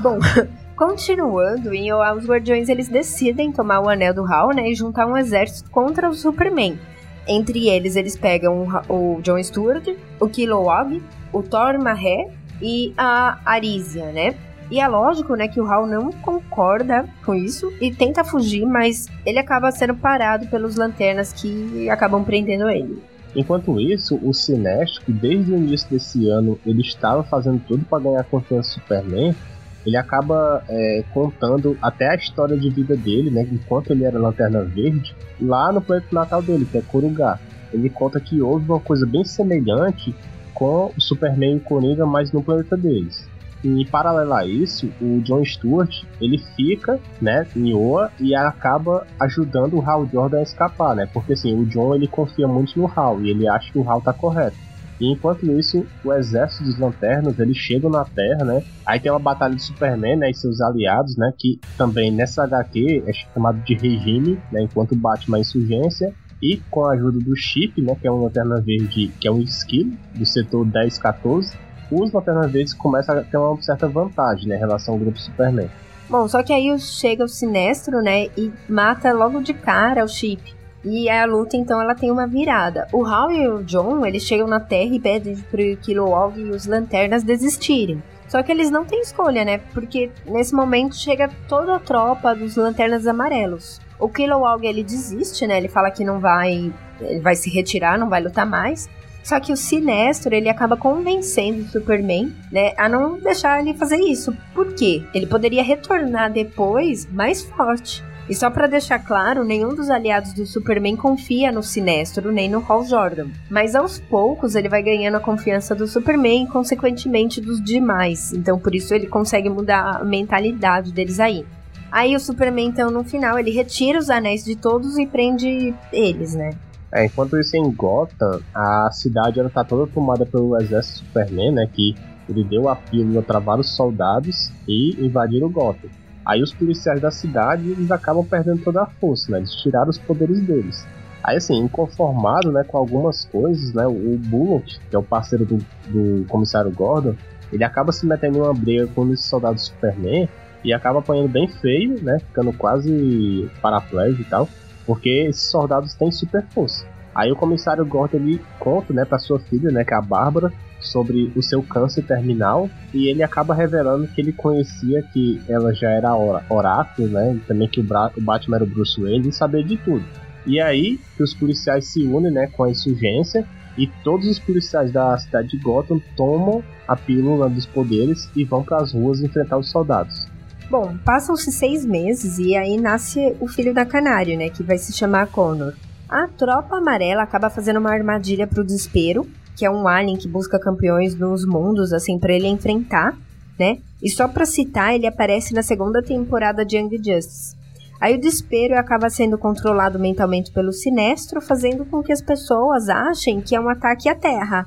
[0.00, 0.18] Bom,
[0.76, 5.06] continuando, em Oa, os Guardiões eles decidem tomar o Anel do Hal, né, e juntar
[5.06, 6.78] um exército contra o Superman.
[7.26, 9.88] Entre eles, eles pegam o, o John Stewart,
[10.20, 12.30] o Kilowog, o Thor Mahé
[12.62, 14.34] e a Arisia, né?
[14.70, 19.06] E é lógico, né, que o Hal não concorda com isso e tenta fugir, mas
[19.24, 23.00] ele acaba sendo parado pelos lanternas que acabam prendendo ele.
[23.34, 28.24] Enquanto isso, o Sinestro, desde o início desse ano ele estava fazendo tudo para ganhar
[28.24, 29.36] confiança do Superman,
[29.84, 34.64] ele acaba é, contando até a história de vida dele, né, enquanto ele era Lanterna
[34.64, 37.38] Verde, lá no planeta natal dele, que é Corugá.
[37.72, 40.12] Ele conta que houve uma coisa bem semelhante
[40.52, 43.28] com o Superman e Coringa, mas no planeta deles.
[43.64, 45.90] E paralelo a isso, o John Stewart,
[46.20, 51.08] ele fica, né, em Oa e acaba ajudando o Hal Jordan a escapar, né?
[51.12, 54.00] Porque assim, o John ele confia muito no Hal e ele acha que o Hal
[54.00, 54.56] tá correto.
[55.00, 58.62] E enquanto isso, o exército dos lanternas, eles chegam na Terra, né?
[58.84, 63.04] Aí tem uma batalha de Superman, né, e seus aliados, né, que também nessa HQ
[63.06, 67.80] é chamado de regime, né, enquanto bate uma insurgência e com a ajuda do Chip,
[67.82, 71.56] né, que é um lanterna verde, que é um skill do setor 1014,
[71.90, 75.70] os Lanternas Verdes começam a ter uma certa vantagem, né, em relação ao grupo Superman.
[76.08, 80.54] Bom, só que aí chega o Sinestro, né, e mata logo de cara o Chip.
[80.84, 82.86] E a luta, então, ela tem uma virada.
[82.92, 86.64] O Hal e o John, eles chegam na Terra e pedem pro Kilowog e os
[86.64, 88.00] Lanternas desistirem.
[88.28, 89.58] Só que eles não têm escolha, né?
[89.74, 93.80] Porque nesse momento chega toda a tropa dos Lanternas Amarelos.
[93.98, 95.56] O Kilowog, ele desiste, né?
[95.56, 96.72] Ele fala que não vai...
[97.00, 98.88] Ele vai se retirar, não vai lutar mais.
[99.26, 103.96] Só que o Sinestro, ele acaba convencendo o Superman, né, a não deixar ele fazer
[103.96, 104.32] isso.
[104.54, 105.02] Por quê?
[105.12, 108.04] Ele poderia retornar depois mais forte.
[108.28, 112.64] E só para deixar claro, nenhum dos aliados do Superman confia no Sinestro nem no
[112.68, 113.26] Hal Jordan.
[113.50, 118.32] Mas aos poucos ele vai ganhando a confiança do Superman e, consequentemente, dos demais.
[118.32, 121.44] Então por isso ele consegue mudar a mentalidade deles aí.
[121.90, 126.34] Aí o Superman, então, no final, ele retira os anéis de todos e prende eles,
[126.34, 126.50] né?
[126.92, 131.66] É, enquanto isso em Gotham, a cidade ela tá toda tomada pelo exército Superman, né?
[131.72, 131.94] Que
[132.28, 135.90] ele deu a pílula para vários soldados e invadiram Gotham.
[136.24, 139.38] Aí os policiais da cidade eles acabam perdendo toda a força, né?
[139.38, 140.86] Eles tiraram os poderes deles.
[141.22, 145.58] Aí assim, inconformado, né, com algumas coisas, né, o Bullock, que é o parceiro do,
[145.88, 147.16] do comissário Gordon,
[147.52, 150.28] ele acaba se metendo em uma briga com os soldados do Superman
[150.64, 154.48] e acaba apanhando bem feio, né, ficando quase paraplégico e tal,
[154.86, 156.86] porque esses soldados têm super força.
[157.14, 160.52] Aí o comissário Gordon ele conta, né, para sua filha, né, que é a Bárbara,
[160.80, 165.90] sobre o seu câncer terminal e ele acaba revelando que ele conhecia que ela já
[165.90, 166.14] era
[166.48, 167.34] oráculo, né?
[167.34, 170.04] E também que o, o Batman era o Bruce Wayne e sabia de tudo.
[170.46, 173.46] E aí que os policiais se unem, né, com a insurgência
[173.76, 178.62] e todos os policiais da cidade de Gotham tomam a pílula dos poderes e vão
[178.62, 180.26] para as ruas enfrentar os soldados.
[180.70, 184.92] Bom, passam-se seis meses e aí nasce o filho da Canário, né, que vai se
[184.92, 185.74] chamar Connor.
[186.08, 189.26] A tropa amarela acaba fazendo uma armadilha para o desespero
[189.56, 193.16] que é um alien que busca campeões nos mundos, assim, para ele enfrentar,
[193.58, 193.78] né?
[194.02, 197.56] E só para citar, ele aparece na segunda temporada de Young Justice.
[197.98, 203.40] Aí o desespero acaba sendo controlado mentalmente pelo Sinestro, fazendo com que as pessoas achem
[203.40, 204.66] que é um ataque à Terra.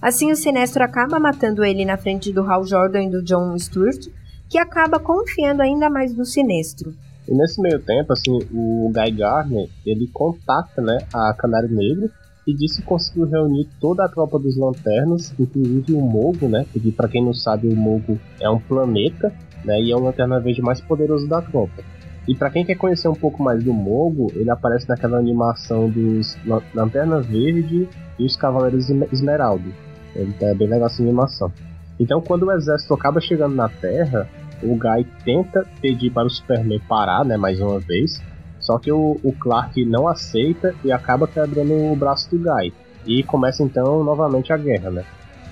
[0.00, 4.06] Assim, o Sinestro acaba matando ele na frente do Hal Jordan e do John Stewart,
[4.50, 6.92] que acaba confiando ainda mais no Sinestro.
[7.28, 12.10] E nesse meio tempo, assim, o Guy Gardner, ele contata, né, a Canário Negro
[12.46, 16.66] e disse que conseguiu reunir toda a tropa dos Lanternas, inclusive o Mogo, né?
[16.72, 19.32] Porque para quem não sabe, o Mogo é um planeta,
[19.64, 19.80] né?
[19.80, 21.84] E é o Lanterna Verde mais poderoso da tropa.
[22.26, 26.36] E para quem quer conhecer um pouco mais do Mogo, ele aparece naquela animação dos
[26.74, 29.70] Lanterna Verde e os Cavaleiros Esmeralda.
[30.16, 31.52] Ele é bem legal essa animação.
[32.00, 34.26] Então, quando o exército acaba chegando na Terra,
[34.62, 38.22] o Guy tenta pedir para o Superman parar, né, mais uma vez,
[38.58, 42.72] só que o, o Clark não aceita e acaba quebrando o braço do Guy.
[43.06, 45.04] E começa então novamente a guerra, né?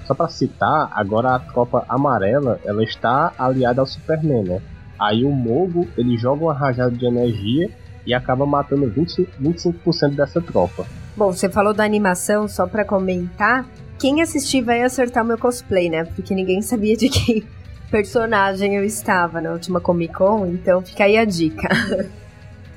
[0.07, 4.63] Só para citar, agora a tropa amarela ela está aliada ao Superman, né?
[4.99, 7.71] Aí o Mogo ele joga uma rajada de energia
[8.07, 10.87] e acaba matando 20, 25% dessa tropa.
[11.17, 13.67] Bom, você falou da animação, só para comentar,
[13.99, 16.05] quem assistir vai acertar o meu cosplay, né?
[16.05, 17.47] Porque ninguém sabia de que
[17.91, 21.69] personagem eu estava na última Comic Con, então fica aí a dica.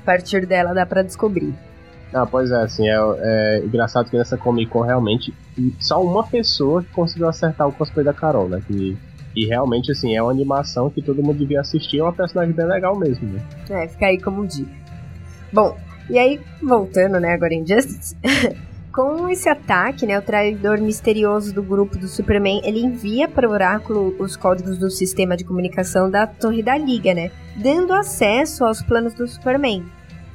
[0.02, 1.54] A partir dela dá para descobrir.
[2.12, 5.32] Ah, pois é, assim, é, é, engraçado que nessa Comic Con realmente
[5.78, 8.60] só uma pessoa que conseguiu acertar o cosplay da Carol, né?
[8.66, 8.96] Que,
[9.34, 12.66] e realmente, assim, é uma animação que todo mundo devia assistir, é uma personagem bem
[12.66, 13.40] legal mesmo, né?
[13.70, 14.70] É, fica aí como dica.
[15.52, 15.78] Bom,
[16.10, 18.16] e aí, voltando, né, agora em Justice,
[18.92, 23.52] com esse ataque, né, o traidor misterioso do grupo do Superman, ele envia para o
[23.52, 28.82] Oráculo os códigos do sistema de comunicação da Torre da Liga, né, dando acesso aos
[28.82, 29.84] planos do Superman.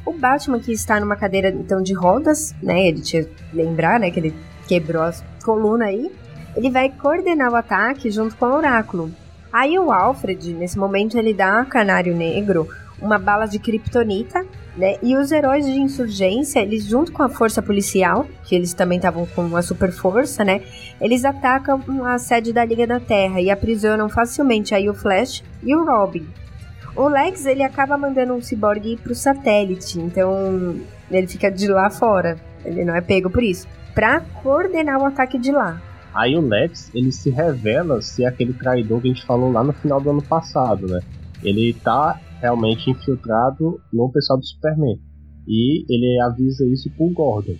[0.03, 4.19] O Batman, que está numa cadeira então de rodas, né, ele tinha lembrar, né, que
[4.19, 4.35] ele
[4.67, 5.13] quebrou a
[5.45, 6.11] coluna aí,
[6.55, 9.11] ele vai coordenar o ataque junto com o Oráculo.
[9.53, 12.67] Aí o Alfred, nesse momento, ele dá a Canário Negro
[12.99, 14.45] uma bala de kryptonita
[14.77, 14.97] né?
[15.01, 19.25] E os heróis de insurgência, eles junto com a força policial, que eles também estavam
[19.25, 20.61] com uma super força, né?
[21.01, 25.75] Eles atacam a sede da Liga da Terra e aprisionam facilmente aí o Flash e
[25.75, 26.27] o Robin.
[26.95, 30.75] O Lex, ele acaba mandando um ciborgue pro satélite, então
[31.11, 32.37] ele fica de lá fora.
[32.65, 33.67] Ele não é pego por isso.
[33.93, 35.81] Pra coordenar o ataque de lá.
[36.13, 39.73] Aí o Lex, ele se revela ser aquele traidor que a gente falou lá no
[39.73, 41.01] final do ano passado, né?
[41.43, 44.99] Ele tá realmente infiltrado no pessoal do Superman.
[45.47, 47.55] E ele avisa isso pro Gordon.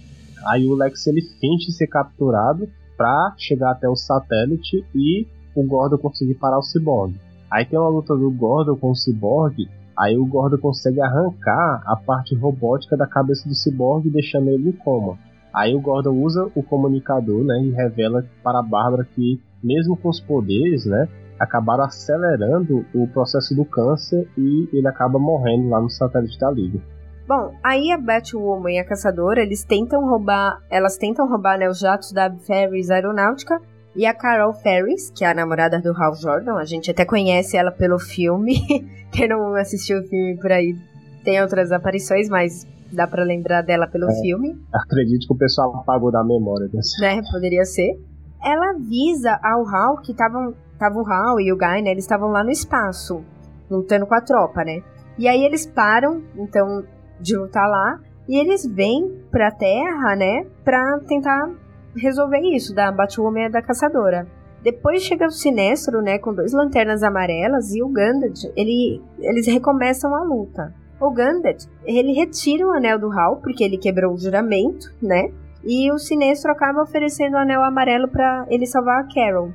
[0.46, 5.98] Aí o Lex ele finge ser capturado para chegar até o satélite e o Gordon
[5.98, 7.16] conseguir parar o Cyborg.
[7.50, 11.96] Aí tem uma luta do Gordon com o Cyborg, aí o Gordon consegue arrancar a
[11.96, 15.18] parte robótica da cabeça do Cyborg, deixando ele em coma.
[15.54, 20.10] Aí o Gordon usa o comunicador, né, e revela para a Bárbara que mesmo com
[20.10, 21.08] os poderes, né,
[21.40, 26.80] acabaram acelerando o processo do câncer e ele acaba morrendo lá no satélite da Liga.
[27.28, 31.80] Bom, aí a Batwoman e a Caçadora, eles tentam roubar, elas tentam roubar né, os
[31.80, 33.62] jatos da Ferris Aeronáutica
[33.94, 37.58] e a Carol Ferris, que é a namorada do Hal Jordan, a gente até conhece
[37.58, 38.56] ela pelo filme.
[39.12, 40.76] Quem não assistiu o filme por aí
[41.24, 44.56] tem outras aparições, mas dá para lembrar dela pelo é, filme.
[44.74, 47.02] Acredito que o pessoal apagou da memória desse.
[47.02, 48.00] Né, poderia ser.
[48.42, 51.92] Ela avisa ao Hal que estavam Tava o Hal e o Guy, né?
[51.92, 53.24] Eles estavam lá no espaço,
[53.70, 54.82] lutando com a tropa, né?
[55.18, 56.84] E aí eles param, então,
[57.20, 61.50] de lutar lá, e eles vêm pra Terra, né, pra tentar
[61.96, 64.28] resolver isso, da Batwoman e da Caçadora.
[64.62, 70.14] Depois chega o Sinestro, né, com duas lanternas amarelas, e o Gandalf, ele, eles recomeçam
[70.14, 70.74] a luta.
[71.00, 75.32] O Gandalf, ele retira o anel do Hal, porque ele quebrou o juramento, né,
[75.64, 79.52] e o Sinestro acaba oferecendo o anel amarelo para ele salvar a Carol.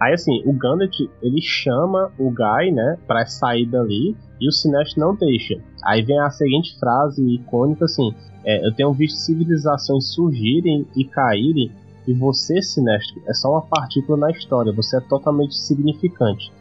[0.00, 0.92] Aí assim, o Gandalf,
[1.22, 5.58] ele chama o Guy, né, pra sair dali, e o Sinestro não deixa.
[5.82, 11.70] Aí vem a seguinte frase icônica assim: é, Eu tenho visto civilizações surgirem e caírem,
[12.06, 16.52] e você, Sinestro, é só uma partícula na história, você é totalmente significante.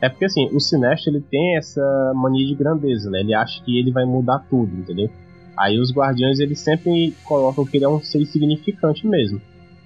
[0.00, 3.20] É porque assim, o Sinestro ele tem essa mania de grandeza, né?
[3.20, 5.10] Ele acha que ele vai mudar tudo, entendeu?
[5.56, 9.40] Aí os guardiões eles sempre colocam que ele é um ser significante mesmo.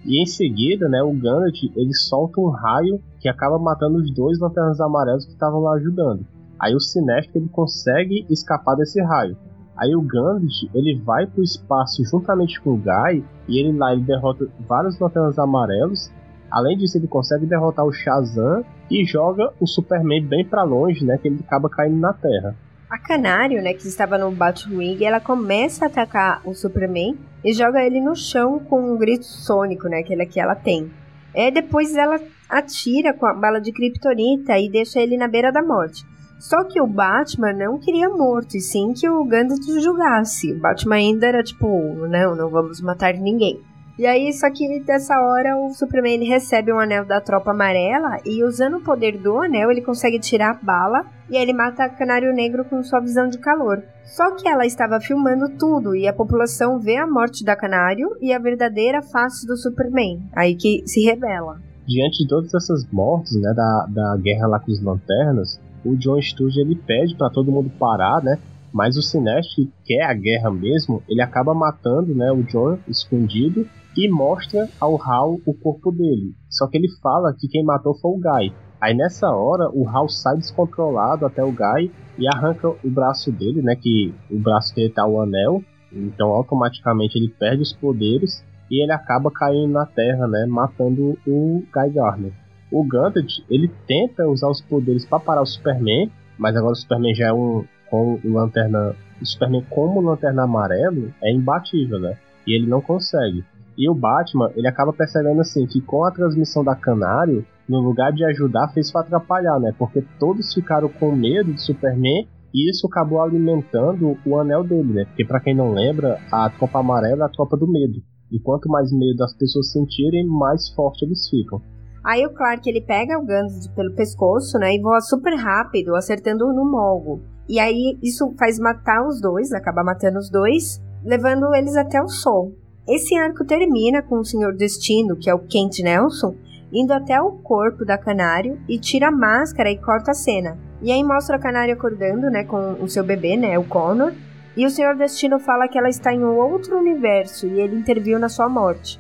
[0.05, 4.39] E em seguida, né, o Gandalf ele solta um raio que acaba matando os dois
[4.39, 6.27] lanternas amarelos que estavam lá ajudando.
[6.59, 9.37] Aí o Sinestro ele consegue escapar desse raio.
[9.77, 14.03] Aí o Gandalf ele vai pro espaço juntamente com o Guy e ele lá ele
[14.03, 16.11] derrota vários lanternas amarelos.
[16.51, 21.19] Além disso, ele consegue derrotar o Shazam e joga o Superman bem para longe, né?
[21.19, 22.57] Que ele acaba caindo na Terra.
[22.91, 27.85] A Canário, né, que estava no Batwing, ela começa a atacar o Superman e joga
[27.85, 30.91] ele no chão com um grito sônico, né, aquele que ela tem.
[31.35, 32.19] É, depois ela
[32.49, 36.03] atira com a bala de kryptonita e deixa ele na beira da morte.
[36.39, 40.53] Só que o Batman não queria morto, e sim que o Gandalf julgasse.
[40.53, 41.67] O Batman ainda era tipo,
[42.07, 43.61] não, não vamos matar ninguém.
[43.99, 48.45] E aí, só que dessa hora o Superman recebe um anel da tropa amarela e
[48.45, 51.89] usando o poder do anel ele consegue tirar a bala e aí ele mata a
[51.89, 53.83] Canário Negro com sua visão de calor.
[54.05, 58.33] Só que ela estava filmando tudo e a população vê a morte da Canário e
[58.33, 61.61] a verdadeira face do Superman, aí que se revela.
[61.85, 66.23] Diante de todas essas mortes, né, da, da guerra lá com os lanternas, o John
[66.23, 68.39] Sturge ele pede para todo mundo parar, né?
[68.73, 73.67] Mas o Sinestro, que quer a guerra mesmo, ele acaba matando, né, o John escondido
[73.97, 76.35] e mostra ao Hal o corpo dele.
[76.49, 78.53] Só que ele fala que quem matou foi o Guy.
[78.81, 83.63] Aí nessa hora o Hal sai descontrolado até o Guy e arranca o braço dele,
[83.63, 85.63] né, que o braço dele tá o anel.
[85.93, 91.63] Então automaticamente ele perde os poderes e ele acaba caindo na terra, né, matando o
[91.73, 92.33] Guy Garner.
[92.71, 97.15] O Ganthet, ele tenta usar os poderes para parar o Superman, mas agora o Superman
[97.15, 102.19] já é um com o lanterna, o Superman como lanterna amarelo é imbatível, né?
[102.47, 103.43] E ele não consegue.
[103.79, 108.13] E o Batman, ele acaba percebendo assim que com a transmissão da Canário, no lugar
[108.13, 109.73] de ajudar, fez para atrapalhar, né?
[109.79, 115.05] Porque todos ficaram com medo de Superman e isso acabou alimentando o anel dele, né?
[115.05, 118.03] Porque para quem não lembra, a tropa amarela é a tropa do medo.
[118.33, 121.63] E quanto mais medo as pessoas sentirem, mais forte eles ficam.
[122.05, 126.47] Aí o Clark ele pega o Gandalf pelo pescoço, né, e voa super rápido, acertando
[126.53, 127.23] no Molgo.
[127.49, 132.09] E aí isso faz matar os dois, acaba matando os dois, levando eles até o
[132.09, 132.53] Sol.
[132.89, 136.35] Esse arco termina com o Senhor Destino, que é o Kent Nelson,
[136.73, 140.57] indo até o corpo da Canário e tira a máscara e corta a cena.
[140.81, 144.13] E aí mostra a Canário acordando, né, com o seu bebê, né, o Connor,
[144.57, 148.19] e o Senhor Destino fala que ela está em um outro universo e ele interviu
[148.19, 148.99] na sua morte.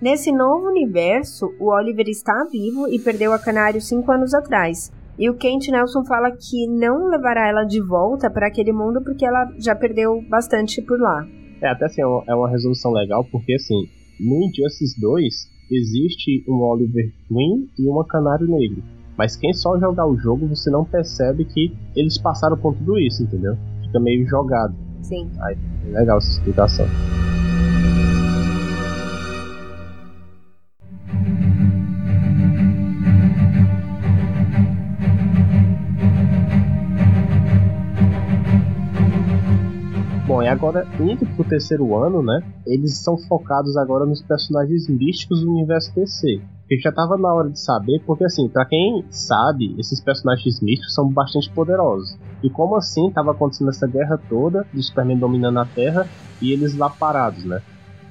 [0.00, 4.92] Nesse novo universo, o Oliver está vivo e perdeu a Canário cinco anos atrás.
[5.18, 9.26] E o Kent Nelson fala que não levará ela de volta para aquele mundo porque
[9.26, 11.26] ela já perdeu bastante por lá.
[11.60, 13.88] É, até assim, é uma é resolução legal porque, assim,
[14.20, 18.82] no Injustice 2 existe um Oliver Queen e uma Canário Negro.
[19.16, 23.22] Mas quem só jogar o jogo, você não percebe que eles passaram por tudo isso,
[23.22, 23.56] entendeu?
[23.82, 24.74] Fica meio jogado.
[25.02, 25.30] Sim.
[25.40, 25.56] Aí,
[25.92, 26.86] legal essa explicação.
[40.44, 42.42] E agora, indo pro terceiro ano, né?
[42.66, 46.38] Eles são focados agora nos personagens místicos do universo DC.
[46.68, 50.94] Que já tava na hora de saber, porque assim, para quem sabe, esses personagens místicos
[50.94, 52.18] são bastante poderosos.
[52.42, 56.06] E como assim tava acontecendo essa guerra toda, do Superman dominando a Terra
[56.42, 57.62] e eles lá parados, né?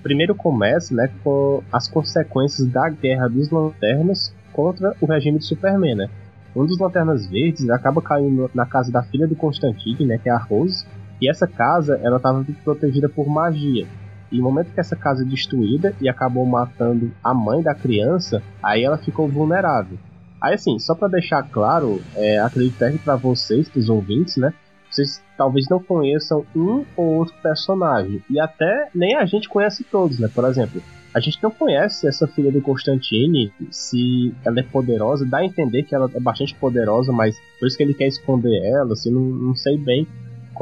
[0.01, 5.95] Primeiro começa, né, com as consequências da guerra dos Lanternas contra o regime do Superman,
[5.95, 6.09] né?
[6.55, 10.31] Um dos Lanternas Verdes acaba caindo na casa da filha do Constantine, né, que é
[10.31, 10.85] a Rose,
[11.21, 13.87] e essa casa, ela estava protegida por magia.
[14.31, 18.41] E no momento que essa casa é destruída e acabou matando a mãe da criança,
[18.61, 19.97] aí ela ficou vulnerável.
[20.41, 24.53] Aí assim, só para deixar claro, é, acredito que para vocês, os ouvintes, né?
[24.89, 28.23] Vocês talvez não conheçam um ou outro personagem.
[28.29, 30.27] E até nem a gente conhece todos, né?
[30.33, 30.81] Por exemplo,
[31.13, 35.83] a gente não conhece essa filha do Constantine, se ela é poderosa, dá a entender
[35.83, 39.21] que ela é bastante poderosa, mas por isso que ele quer esconder ela, assim, não,
[39.21, 40.07] não sei bem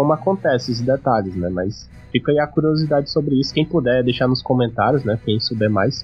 [0.02, 1.48] como acontece esses detalhes, né?
[1.48, 3.54] Mas fica aí a curiosidade sobre isso.
[3.54, 5.20] Quem puder deixar nos comentários, né?
[5.24, 6.04] Quem souber mais.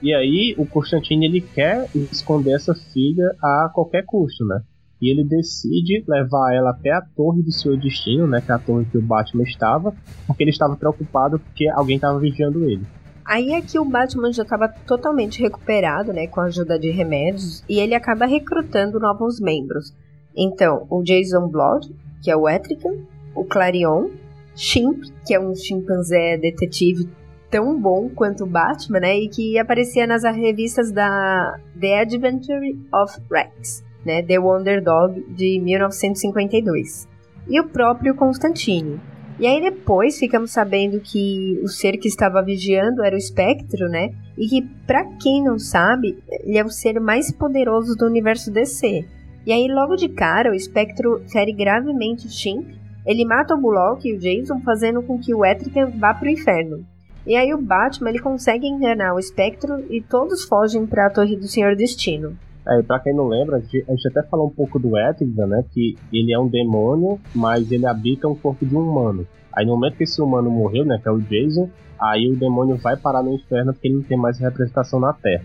[0.00, 4.62] E aí o Constantine ele quer esconder essa filha a qualquer custo, né?
[4.98, 8.40] E ele decide levar ela até a torre do seu destino, né?
[8.40, 9.94] Que é a torre que o Batman estava,
[10.26, 12.86] porque ele estava preocupado porque alguém estava vigiando ele.
[13.26, 17.78] Aí aqui o Batman já estava totalmente recuperado, né, com a ajuda de remédios, e
[17.78, 19.94] ele acaba recrutando novos membros.
[20.36, 22.96] Então, o Jason Blood, que é o Etrigan,
[23.34, 24.08] o Clarion,
[24.54, 27.08] Chimp, que é um chimpanzé detetive
[27.50, 33.16] tão bom quanto o Batman, né, e que aparecia nas revistas da The Adventure of
[33.30, 37.08] Rex, né, The Wonder Dog de 1952.
[37.48, 39.00] E o próprio Constantine,
[39.38, 44.10] e aí depois ficamos sabendo que o ser que estava vigiando era o espectro, né?
[44.38, 49.04] E que, para quem não sabe, ele é o ser mais poderoso do universo DC.
[49.44, 52.78] E aí, logo de cara, o espectro fere gravemente o Shimp.
[53.06, 56.84] Ele mata o Bullock e o Jason, fazendo com que o Etrigan vá pro inferno.
[57.26, 61.36] E aí o Batman ele consegue enganar o espectro e todos fogem para a Torre
[61.36, 62.36] do Senhor Destino.
[62.66, 65.64] É, pra quem não lembra, a gente até falou um pouco do Etrigan, né?
[65.72, 69.26] Que ele é um demônio, mas ele habita um corpo de um humano.
[69.52, 70.98] Aí no momento que esse humano morreu, né?
[71.02, 71.68] Que é o Jason,
[72.00, 75.44] aí o demônio vai parar no inferno porque ele não tem mais representação na Terra.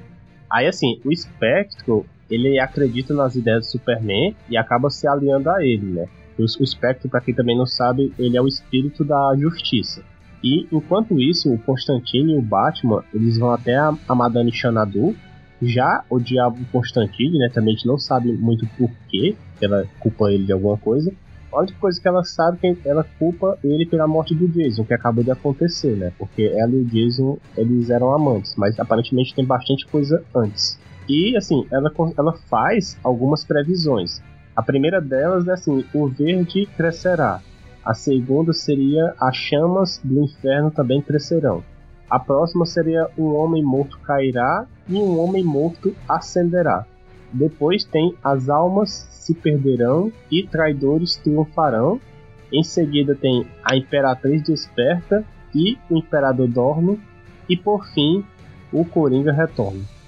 [0.49, 5.63] Aí assim, o Espectro, ele acredita nas ideias do Superman e acaba se aliando a
[5.63, 6.07] ele, né?
[6.39, 10.01] O, Espectro, pra quem também não sabe, ele é o espírito da justiça.
[10.43, 15.15] E enquanto isso, o Constantine e o Batman, eles vão até a, a Madame Xanadu,
[15.61, 20.45] já o Diabo Constantine, né, também a gente não sabe muito porquê, ela culpa ele
[20.45, 21.11] de alguma coisa.
[21.51, 24.85] A única coisa que ela sabe é que ela culpa ele pela morte do Jason,
[24.85, 26.13] que acabou de acontecer, né?
[26.17, 30.79] Porque ela e o Jason, eles eram amantes, mas aparentemente tem bastante coisa antes.
[31.09, 34.21] E, assim, ela, ela faz algumas previsões.
[34.59, 37.39] A primeira delas é assim: o verde crescerá.
[37.81, 41.63] A segunda seria as chamas do inferno também crescerão.
[42.09, 46.85] A próxima seria um homem morto cairá e um homem morto ascenderá.
[47.31, 51.97] Depois tem as almas se perderão e traidores triunfarão.
[52.51, 55.23] Em seguida tem a imperatriz desperta
[55.55, 56.99] e o imperador dorme.
[57.47, 58.25] E por fim,
[58.73, 59.98] o Coringa retorna.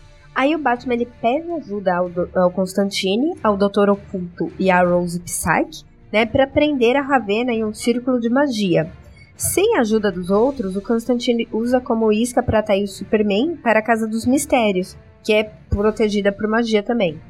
[0.42, 5.20] Aí o Batman ele pede ajuda ao, ao Constantine, ao Doutor Oculto e à Rose
[5.20, 8.92] Psyche, né, para prender a Ravena em um círculo de magia.
[9.38, 13.82] Sem a ajuda dos outros, o Constantine usa como isca para atrair o Superman para
[13.82, 17.22] a Casa dos Mistérios, que é protegida por magia também.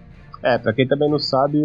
[0.41, 1.61] É, pra quem também não sabe,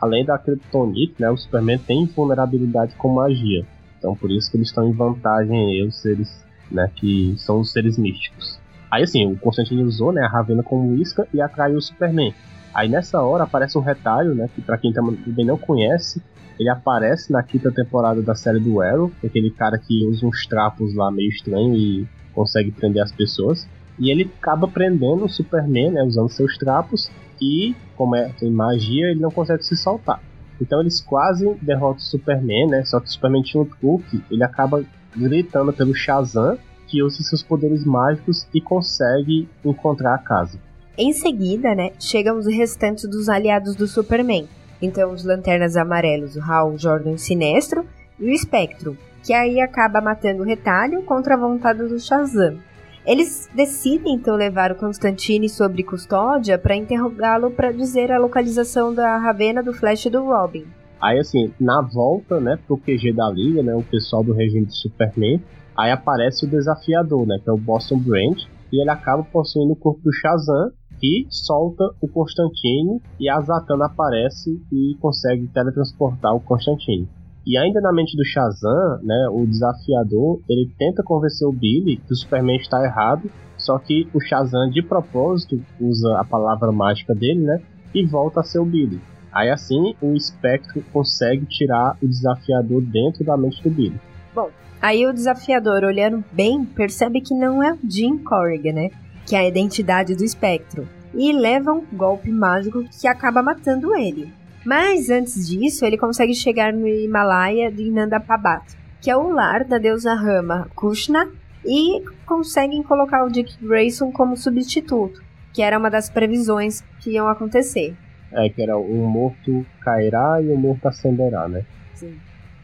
[0.00, 3.66] além da Kryptonite, né, o Superman tem vulnerabilidade com magia.
[3.98, 7.72] Então por isso que eles estão em vantagem aí, os seres, né, que são os
[7.72, 8.57] seres místicos.
[8.90, 12.34] Aí assim, o Constantine usou, né, a Ravena como isca e atraiu o Superman.
[12.74, 16.22] Aí nessa hora aparece um retalho, né, que para quem também não conhece,
[16.58, 20.46] ele aparece na quinta temporada da série do Arrow, é aquele cara que usa uns
[20.46, 23.68] trapos lá meio estranho e consegue prender as pessoas.
[23.98, 27.10] E ele acaba prendendo o Superman, né, usando seus trapos,
[27.40, 30.20] e como é, tem magia, ele não consegue se soltar.
[30.60, 32.84] Então eles quase derrotam o Superman, né?
[32.84, 34.84] Só que o Superman tinha um truque, ele acaba
[35.16, 36.58] gritando pelo Shazam,
[36.88, 40.58] que usa seus poderes mágicos e consegue encontrar a casa.
[40.96, 44.48] Em seguida, né, chegam os restantes dos aliados do Superman,
[44.80, 47.84] então, os Lanternas Amarelos, o Hal Jordan Sinestro
[48.18, 52.58] e o Espectro, que aí acaba matando o Retalho contra a vontade do Shazam.
[53.04, 59.16] Eles decidem então levar o Constantine sob custódia para interrogá-lo para dizer a localização da
[59.16, 60.64] Ravena, do Flash e do Robin.
[61.00, 64.76] Aí assim, na volta, né, pro QG da Liga, né, o pessoal do regime de
[64.76, 65.40] Superman,
[65.78, 68.38] aí aparece o desafiador, né, que é o Boston Brand,
[68.72, 73.86] e ele acaba possuindo o corpo do Shazam que solta o Constantine e a Zatanna
[73.86, 77.08] aparece e consegue teletransportar o Constantine.
[77.46, 82.12] E ainda na mente do Shazam, né, o desafiador, ele tenta convencer o Billy que
[82.12, 87.40] o Superman está errado, só que o Shazam de propósito usa a palavra mágica dele,
[87.40, 87.62] né,
[87.94, 89.00] e volta a ser o Billy.
[89.32, 93.98] Aí assim, o Espectro consegue tirar o desafiador dentro da mente do Billy.
[94.34, 94.50] Bom,
[94.80, 98.90] aí o desafiador, olhando bem, percebe que não é o Jim Corrigan, né?
[99.28, 104.32] que é a identidade do espectro, e leva um golpe mágico que acaba matando ele.
[104.64, 108.64] Mas antes disso, ele consegue chegar no Himalaia de Nanda Parbat,
[109.02, 111.28] que é o lar da deusa Rama Kushna,
[111.64, 115.22] e conseguem colocar o Dick Grayson como substituto,
[115.52, 117.94] que era uma das previsões que iam acontecer.
[118.32, 121.64] É, que era o morto cairá e o morto ascenderá, né?
[121.94, 122.18] Sim.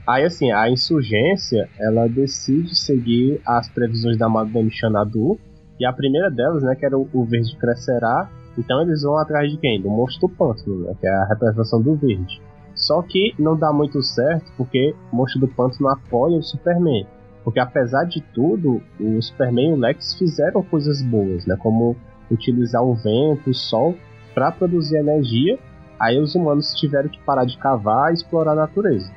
[0.06, 5.38] Aí, assim, a insurgência, ela decide seguir as previsões da Madame Xanadu,
[5.80, 9.56] e a primeira delas, né, que era o, verde crescerá, então eles vão atrás de
[9.56, 9.80] quem?
[9.80, 12.40] Do monstro do pântano, né, que é a representação do verde.
[12.74, 17.06] Só que não dá muito certo porque o Monstro do Pântano apoia o Superman.
[17.44, 21.56] Porque apesar de tudo, o Superman e o Lex fizeram coisas boas, né?
[21.56, 21.96] Como
[22.30, 23.94] utilizar o vento, o sol
[24.34, 25.58] para produzir energia.
[26.00, 29.12] Aí os humanos tiveram que parar de cavar e explorar a natureza.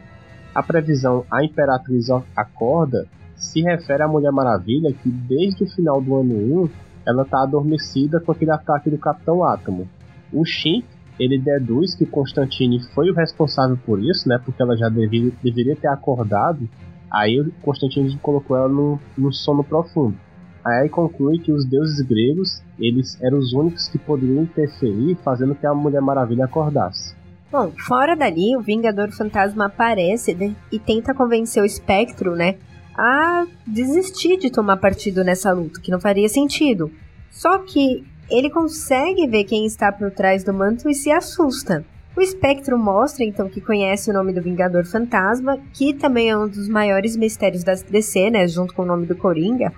[0.58, 6.16] A previsão A Imperatriz Acorda se refere à Mulher Maravilha que desde o final do
[6.16, 6.70] ano 1
[7.06, 9.88] ela está adormecida com aquele ataque do Capitão Átomo.
[10.34, 10.84] O Shin
[11.20, 14.40] ele deduz que Constantine foi o responsável por isso, né?
[14.44, 16.68] Porque ela já devia, deveria ter acordado.
[17.12, 20.18] Aí Constantine colocou ela no, no sono profundo.
[20.66, 25.68] Aí conclui que os deuses gregos eles eram os únicos que poderiam interferir, fazendo que
[25.68, 27.16] a Mulher Maravilha acordasse.
[27.50, 30.36] Bom, fora dali, o Vingador Fantasma aparece
[30.70, 32.56] e tenta convencer o Espectro, né,
[32.94, 36.92] a desistir de tomar partido nessa luta, que não faria sentido.
[37.32, 41.86] Só que ele consegue ver quem está por trás do manto e se assusta.
[42.18, 46.48] O espectro mostra então que conhece o nome do Vingador Fantasma, que também é um
[46.48, 49.72] dos maiores mistérios da DC, né, junto com o nome do Coringa.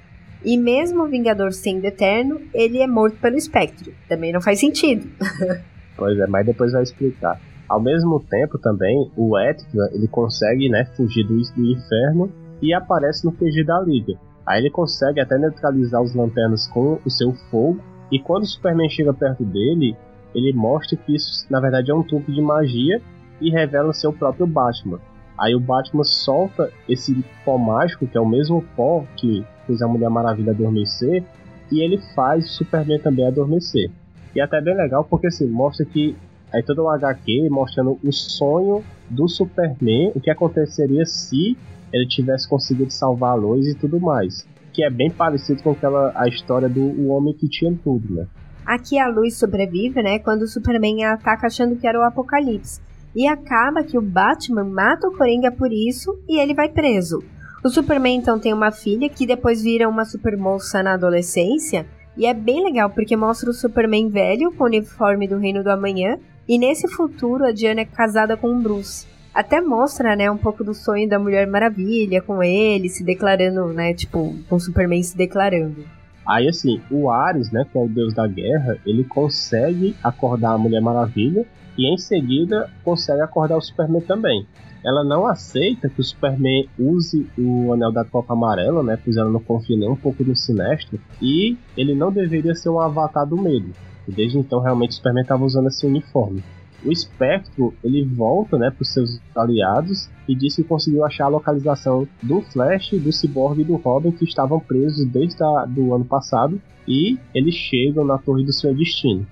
[0.44, 3.94] E mesmo o Vingador sendo eterno, ele é morto pelo espectro.
[4.08, 5.08] Também não faz sentido.
[5.98, 7.40] pois é, mas depois vai explicar.
[7.70, 13.24] Ao mesmo tempo também, o Ética, ele consegue, né, fugir do, do inferno e aparece
[13.24, 14.16] no PG da Liga.
[14.46, 17.80] Aí ele consegue até neutralizar os lanternas com o seu fogo,
[18.12, 19.96] e quando o Superman chega perto dele,
[20.34, 23.00] ele mostra que isso na verdade é um truque de magia
[23.40, 25.00] e revela ser o próprio Batman.
[25.38, 29.88] Aí o Batman solta esse pó mágico, que é o mesmo pó que fez a
[29.88, 31.24] Mulher Maravilha adormecer,
[31.72, 33.92] e ele faz o Superman também adormecer.
[34.36, 36.16] E é até bem legal porque assim, mostra que
[36.54, 41.58] aí todo um HQ mostrando o sonho do Superman, o que aconteceria se
[41.92, 44.48] ele tivesse conseguido salvar a Lois e tudo mais.
[44.74, 48.28] Que é bem parecido com aquela a história do o homem que tinha tudo, né?
[48.66, 50.20] Aqui a Lois sobrevive, né?
[50.20, 52.80] Quando o Superman ataca achando que era o Apocalipse.
[53.16, 57.24] E acaba que o Batman mata o Coringa por isso e ele vai preso.
[57.64, 61.86] O Superman então tem uma filha que depois vira uma supermoça na adolescência.
[62.16, 65.72] E é bem legal porque mostra o Superman velho com o uniforme do Reino do
[65.72, 66.20] Amanhã.
[66.50, 70.64] E nesse futuro a Diana é casada com o Bruce até mostra, né, um pouco
[70.64, 75.16] do sonho da Mulher Maravilha com ele, se declarando, né, tipo, com o Superman se
[75.16, 75.86] declarando.
[76.28, 80.58] Aí assim, o Ares, né, que é o deus da guerra, ele consegue acordar a
[80.58, 81.46] Mulher Maravilha
[81.78, 84.46] e em seguida consegue acordar o Superman também.
[84.84, 89.30] Ela não aceita que o Superman use o anel da Copa Amarela, né, pois ela
[89.30, 93.38] não confia nem um pouco no Sinestro, e ele não deveria ser um avatar do
[93.38, 93.72] medo.
[94.10, 96.44] E desde então realmente o Superman estava usando esse uniforme
[96.84, 101.30] o Espectro ele volta né, para os seus aliados e diz que conseguiu achar a
[101.30, 106.62] localização do Flash, do Cyborg e do Robin que estavam presos desde o ano passado
[106.88, 109.26] e eles chegam na Torre do Seu Destino.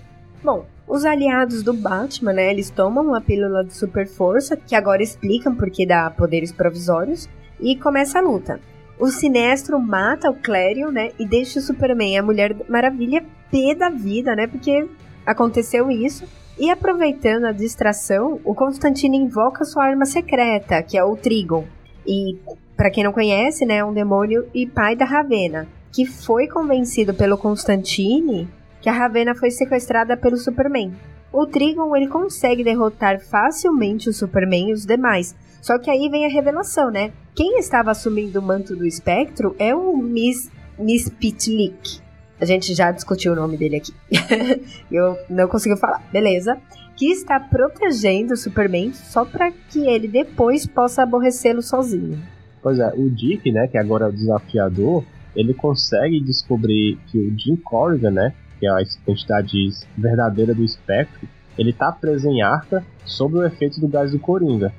[0.43, 5.01] Bom, os aliados do Batman, né, eles tomam uma pílula de super força, que agora
[5.01, 7.27] explicam porque dá poderes provisórios,
[7.59, 8.59] e começa a luta.
[8.99, 13.75] O Sinestro mata o Clarion, né, e deixa o Superman e a Mulher Maravilha pé
[13.75, 14.87] da vida, né, porque
[15.25, 16.25] aconteceu isso.
[16.59, 21.65] E aproveitando a distração, o Constantino invoca sua arma secreta, que é o Trigon.
[22.05, 22.37] E,
[22.75, 27.13] para quem não conhece, né, é um demônio e pai da Ravena, que foi convencido
[27.13, 28.47] pelo Constantine
[28.81, 30.93] que a Ravena foi sequestrada pelo Superman.
[31.31, 35.35] O Trigon ele consegue derrotar facilmente o Superman e os demais.
[35.61, 37.11] Só que aí vem a revelação, né?
[37.35, 42.01] Quem estava assumindo o manto do espectro é o Miss, Miss Pitlick,
[42.39, 43.93] a gente já discutiu o nome dele aqui.
[44.91, 46.03] eu não consegui falar.
[46.11, 46.57] Beleza.
[46.95, 52.19] Que está protegendo o Superman só para que ele depois possa aborrecê-lo sozinho.
[52.61, 55.03] Pois é, o Dick, né, que agora é o desafiador,
[55.35, 61.27] ele consegue descobrir que o Jim Corrigan, né, que é a entidade verdadeira do espectro,
[61.57, 64.73] ele está preso em Arca sob o efeito do gás do Coringa,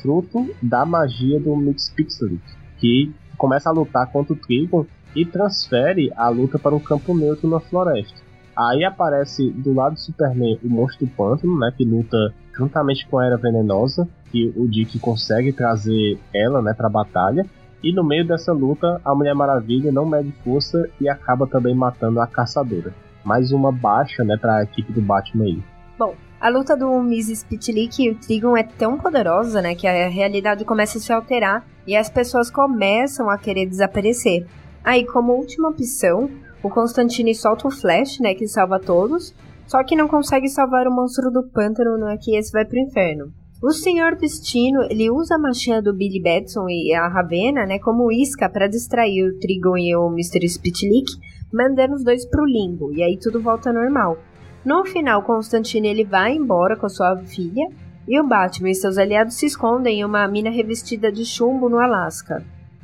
[0.00, 2.38] fruto da magia do Mix Pixel,
[2.78, 7.48] que começa a lutar contra o Trigon e transfere a luta para um campo neutro
[7.48, 8.20] na floresta.
[8.56, 13.18] Aí aparece do lado do Superman o Monstro do Pântano, né, que luta juntamente com
[13.18, 17.46] a Era Venenosa, que o Dick consegue trazer ela, né, para a batalha.
[17.82, 22.20] E no meio dessa luta, a Mulher Maravilha não mede força e acaba também matando
[22.20, 22.94] a Caçadora.
[23.24, 25.62] Mais uma baixa, né, para a equipe do Batman aí.
[25.98, 27.36] Bom, a luta do Mrs.
[27.36, 31.64] Spitlick e o Trigon é tão poderosa, né, que a realidade começa a se alterar
[31.86, 34.44] e as pessoas começam a querer desaparecer.
[34.82, 36.28] Aí, como última opção,
[36.60, 39.32] o Constantine solta o Flash, né, que salva todos,
[39.68, 43.32] só que não consegue salvar o monstro do pântano, né, que esse vai pro inferno.
[43.62, 48.10] O Senhor Destino, ele usa a machinha do Billy Batson e a Ravena, né, como
[48.10, 50.48] isca para distrair o Trigon e o Mr.
[50.48, 51.12] Spitlick,
[51.52, 54.18] mandando os dois pro limbo, e aí tudo volta normal.
[54.64, 57.68] No final, Constantine ele vai embora com sua filha,
[58.06, 61.78] E o Batman e seus aliados se escondem em uma mina revestida de chumbo no
[61.78, 62.42] Alasca.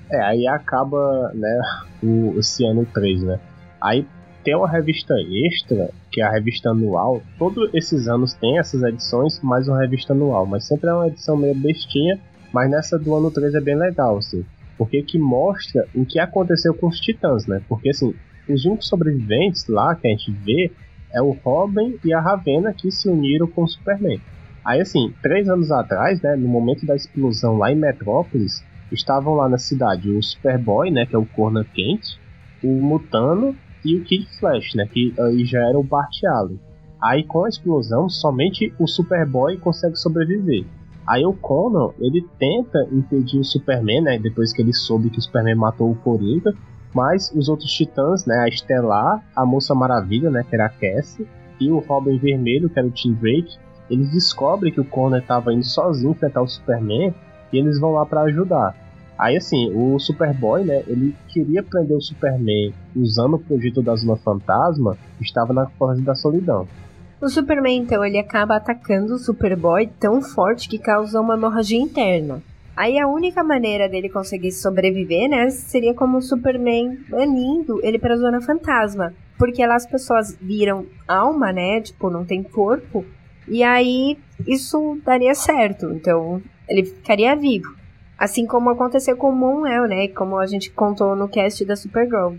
[0.08, 1.60] É, aí acaba, né,
[2.02, 3.40] o, esse ano 3, né?
[3.80, 4.06] Aí
[4.44, 5.14] tem uma revista
[5.46, 7.20] extra, que é a revista anual.
[7.38, 10.46] Todos esses anos tem essas edições, mais uma revista anual.
[10.46, 12.18] Mas sempre é uma edição meio bestinha.
[12.52, 14.44] Mas nessa do ano 3 é bem legal, assim.
[14.78, 17.60] Porque que mostra o que aconteceu com os titãs, né?
[17.68, 18.14] Porque assim,
[18.48, 20.70] os únicos sobreviventes lá que a gente vê
[21.12, 24.20] é o Robin e a Ravena que se uniram com o Superman.
[24.64, 29.48] Aí assim, três anos atrás, né, no momento da explosão lá em Metrópolis, estavam lá
[29.48, 32.18] na cidade o Superboy, né, que é o Corner Quente,
[32.62, 36.60] o Mutano e o Kid Flash, né, que aí já era o Bart Allen.
[37.00, 40.64] Aí com a explosão, somente o Superboy consegue sobreviver.
[41.08, 45.22] Aí o Conan, ele tenta impedir o Superman, né, depois que ele soube que o
[45.22, 46.52] Superman matou o Coringa,
[46.94, 51.26] mas os outros titãs, né, a Estelar, a Moça Maravilha, né, que era a Cassie,
[51.60, 53.56] e o Robin Vermelho, que era o Tim Drake,
[53.90, 57.14] eles descobrem que o Connor estava indo sozinho enfrentar o Superman
[57.52, 58.74] e eles vão lá para ajudar.
[59.18, 64.16] Aí assim, o Superboy, né, ele queria prender o Superman usando o projeto da Zona
[64.16, 66.68] Fantasma, estava na Forja da Solidão.
[67.20, 72.40] O Superman, então, ele acaba atacando o Superboy tão forte que causa uma hemorragia interna.
[72.78, 78.16] Aí a única maneira dele conseguir sobreviver, né, seria como o Superman banindo ele pra
[78.16, 79.12] Zona Fantasma.
[79.36, 83.04] Porque lá as pessoas viram alma, né, tipo, não tem corpo,
[83.48, 84.16] e aí
[84.46, 85.86] isso daria certo.
[85.86, 87.74] Então ele ficaria vivo.
[88.16, 90.06] Assim como aconteceu com o Moon-El, né?
[90.06, 92.36] Como a gente contou no cast da Supergirl.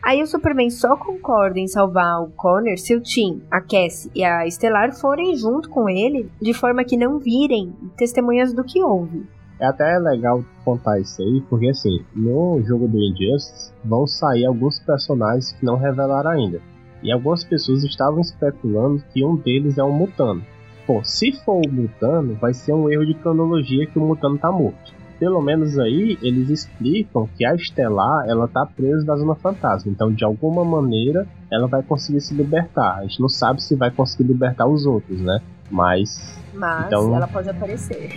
[0.00, 4.22] Aí o Superman só concorda em salvar o Connor se o Tim, a Cassie e
[4.22, 9.26] a Estelar forem junto com ele, de forma que não virem testemunhas do que houve.
[9.60, 14.78] É até legal contar isso aí, porque assim, no jogo do Injustice vão sair alguns
[14.80, 16.60] personagens que não revelaram ainda
[17.02, 20.42] e algumas pessoas estavam especulando que um deles é um mutano.
[20.86, 24.50] Bom, se for o mutano, vai ser um erro de cronologia que o mutano tá
[24.50, 24.92] morto.
[25.18, 30.12] Pelo menos aí eles explicam que a Estelar ela tá presa da Zona Fantasma, então
[30.12, 32.98] de alguma maneira ela vai conseguir se libertar.
[32.98, 35.40] A gente não sabe se vai conseguir libertar os outros, né?
[35.70, 36.41] Mas.
[36.52, 37.14] Mas então...
[37.14, 38.10] ela pode aparecer.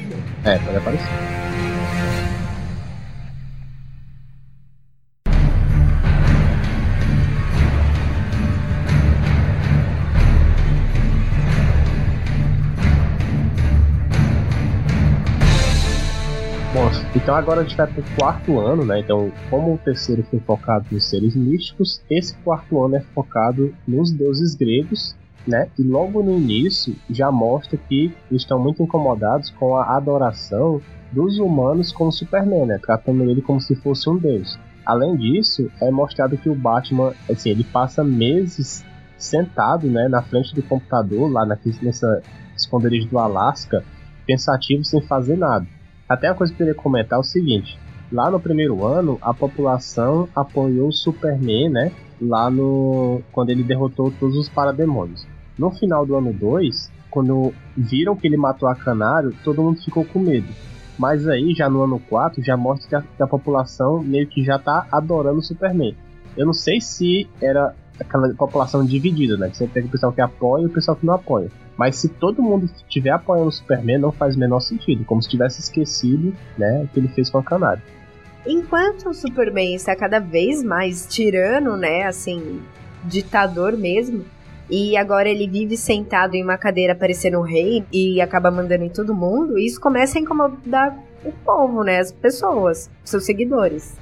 [0.44, 1.56] É, pode aparecer.
[17.26, 19.00] Então agora a gente vai pro quarto ano, né?
[19.00, 24.12] Então, como o terceiro foi focado nos seres místicos, esse quarto ano é focado nos
[24.12, 25.16] deuses gregos,
[25.48, 25.68] né?
[25.78, 30.82] E logo no início já mostra que estão muito incomodados com a adoração
[31.12, 32.80] dos humanos como Superman, né?
[32.82, 34.60] Tratando ele como se fosse um deus.
[34.86, 38.86] Além disso, é mostrado que o Batman, assim, ele passa meses
[39.18, 42.22] sentado, né, na frente do computador, lá nessa
[42.56, 43.84] esconderijo do Alasca,
[44.26, 45.66] pensativo sem fazer nada.
[46.08, 47.80] Até a coisa que eu queria comentar é o seguinte:
[48.12, 51.92] lá no primeiro ano, a população apoiou o Superman, né?
[52.22, 53.22] Lá no.
[53.32, 55.26] quando ele derrotou todos os parademônios.
[55.58, 60.04] No final do ano 2, quando viram que ele matou a Canário, todo mundo ficou
[60.04, 60.48] com medo.
[60.98, 64.44] Mas aí, já no ano 4, já mostra que a, que a população meio que
[64.44, 65.96] já tá adorando o Superman.
[66.38, 69.50] Eu não sei se era aquela população dividida, né?
[69.50, 71.50] Que sempre tem o pessoal que apoia e o pessoal que não apoia.
[71.78, 75.04] Mas se todo mundo estiver apoiando o Superman, não faz o menor sentido.
[75.06, 77.82] Como se tivesse esquecido, né, o que ele fez com a Canário.
[78.46, 82.62] Enquanto o Superman está cada vez mais tirano, né, assim,
[83.04, 84.24] ditador mesmo,
[84.70, 88.90] e agora ele vive sentado em uma cadeira parecendo um rei e acaba mandando em
[88.90, 93.96] todo mundo, isso começa a incomodar o povo, né, as pessoas, seus seguidores.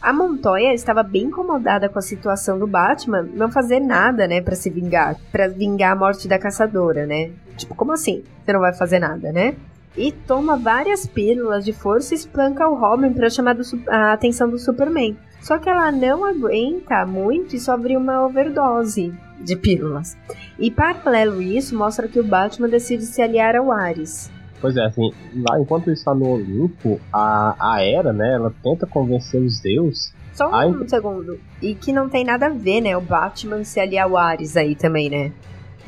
[0.00, 4.54] A Montoya estava bem incomodada com a situação do Batman não fazer nada, né, para
[4.54, 7.30] se vingar, para vingar a morte da caçadora, né?
[7.56, 8.22] Tipo, como assim?
[8.44, 9.56] Você não vai fazer nada, né?
[9.96, 13.56] E toma várias pílulas de força e esplanca o Robin para chamar
[13.88, 15.16] a atenção do Superman.
[15.40, 20.16] Só que ela não aguenta muito e sofre uma overdose de pílulas.
[20.58, 24.30] E paralelo isso, mostra que o Batman decide se aliar ao Ares.
[24.60, 28.86] Pois é, assim, lá enquanto ele está no Olimpo, a, a Era, né, ela tenta
[28.86, 30.12] convencer os deuses.
[30.32, 30.88] Só um a...
[30.88, 31.38] segundo.
[31.62, 34.74] E que não tem nada a ver, né, o Batman se aliar ao Ares aí
[34.74, 35.32] também, né?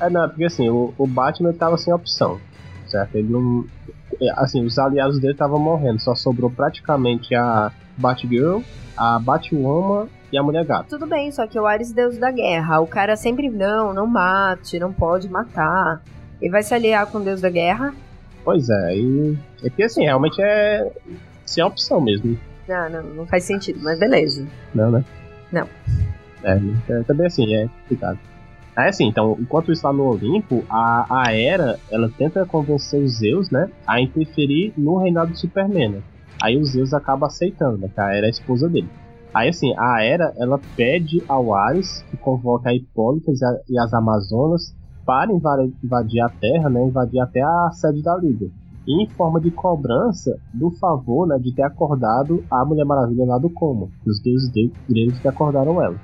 [0.01, 2.41] É, não, porque assim, o, o Batman tava sem opção,
[2.87, 3.17] certo?
[3.17, 3.65] Ele não.
[4.21, 8.61] É, assim, os aliados dele estavam morrendo, só sobrou praticamente a Batgirl,
[8.97, 10.87] a Batwoman e a Mulher Gata.
[10.89, 12.81] Tudo bem, só que o Ares deus da guerra.
[12.81, 16.03] O cara sempre, não, não mate, não pode matar.
[16.41, 17.95] Ele vai se aliar com o deus da guerra
[18.45, 19.39] Pois é, e.
[19.63, 20.91] É que assim, realmente é.
[21.45, 22.39] Sem opção mesmo.
[22.69, 24.47] Não, não, não faz sentido, mas beleza.
[24.75, 25.05] Não, né?
[25.51, 25.67] Não.
[26.45, 26.59] É,
[26.89, 28.19] é também assim, é complicado.
[28.77, 33.51] Aí assim, então, enquanto lá no Olimpo, a, a Hera, ela tenta convencer os Zeus,
[33.51, 36.03] né, a interferir no reinado do Superman, né?
[36.41, 38.89] Aí os Zeus acaba aceitando, né, que a Hera é a esposa dele.
[39.33, 43.31] Aí assim, a Hera, ela pede ao Ares que convoque a Hipólita
[43.69, 44.75] e as Amazonas
[45.07, 48.47] para invadir a Terra, né, invadir até a sede da Liga.
[48.89, 53.51] Em forma de cobrança do favor né, de ter acordado a Mulher Maravilha lá do
[53.51, 54.51] coma, os deuses
[54.89, 55.97] gregos que acordaram ela.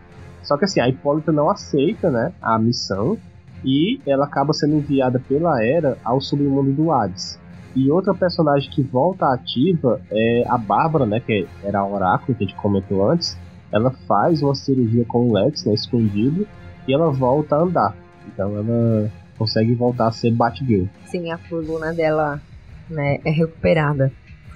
[0.42, 3.16] Só que assim, a Hipólita não aceita né, a missão
[3.64, 7.38] e ela acaba sendo enviada pela Hera ao submundo do Hades.
[7.76, 12.42] E outra personagem que volta ativa é a Bárbara, né, que era a Oráculo que
[12.42, 13.38] a gente comentou antes.
[13.70, 16.48] Ela faz uma cirurgia com o Lex, né, escondido,
[16.88, 17.94] e ela volta a andar.
[18.26, 20.86] Então ela consegue voltar a ser Batgirl.
[21.04, 22.40] Sim, a coluna dela
[22.88, 24.10] né, é recuperada.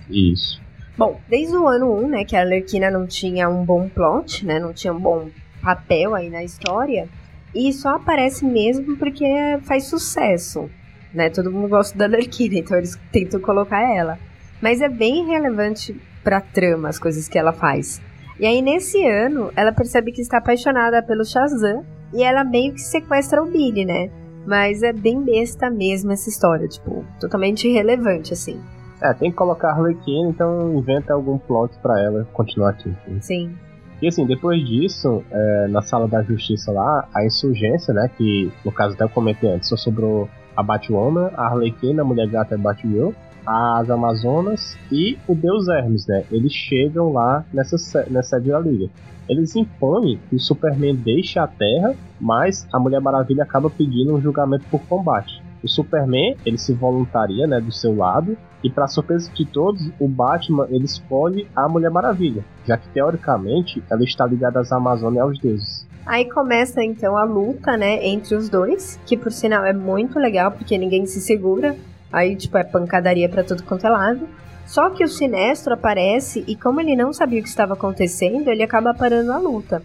[0.09, 0.59] Isso.
[0.97, 4.59] Bom, desde o ano 1, né, que a Arlequina não tinha um bom plot, né,
[4.59, 5.29] não tinha um bom
[5.63, 7.07] papel aí na história,
[7.55, 9.27] e só aparece mesmo porque
[9.63, 10.71] faz sucesso,
[11.15, 14.19] né, todo mundo gosta da Arlequina, então eles tentam colocar ela.
[14.61, 18.01] Mas é bem relevante pra trama as coisas que ela faz.
[18.39, 22.81] E aí, nesse ano, ela percebe que está apaixonada pelo Shazam, e ela meio que
[22.81, 24.11] sequestra o Billy, né?
[24.47, 28.61] Mas é bem besta mesmo essa história, tipo, totalmente irrelevante, assim.
[29.03, 32.95] É, tem que colocar a Harlequin, então inventa algum plot para ela continuar aqui.
[33.07, 33.21] Sim.
[33.21, 33.55] sim.
[34.03, 38.73] E assim, depois disso, é, na sala da justiça lá, a insurgência, né, que no
[38.73, 42.59] caso até eu comentei antes, só sobrou a Batwoman, a Harlequin, a Mulher Gata e
[42.59, 43.11] Batgirl,
[43.47, 46.25] as Amazonas e o Deus Hermes, né?
[46.31, 48.91] Eles chegam lá nessa, nessa sede da Liga
[49.31, 54.21] eles impõem que o Superman deixe a Terra, mas a Mulher Maravilha acaba pedindo um
[54.21, 55.41] julgamento por combate.
[55.63, 60.09] O Superman, ele se voluntaria, né, do seu lado, e para surpresa de todos, o
[60.09, 65.21] Batman, ele escolhe a Mulher Maravilha, já que teoricamente ela está ligada às Amazonas e
[65.21, 65.87] aos deuses.
[66.07, 70.51] Aí começa então a luta, né, entre os dois, que por sinal é muito legal
[70.51, 71.77] porque ninguém se segura.
[72.13, 74.29] Aí tipo é pancadaria para tudo quanto é lado.
[74.67, 78.63] Só que o Sinestro aparece e como ele não sabia o que estava acontecendo, ele
[78.63, 79.83] acaba parando a luta.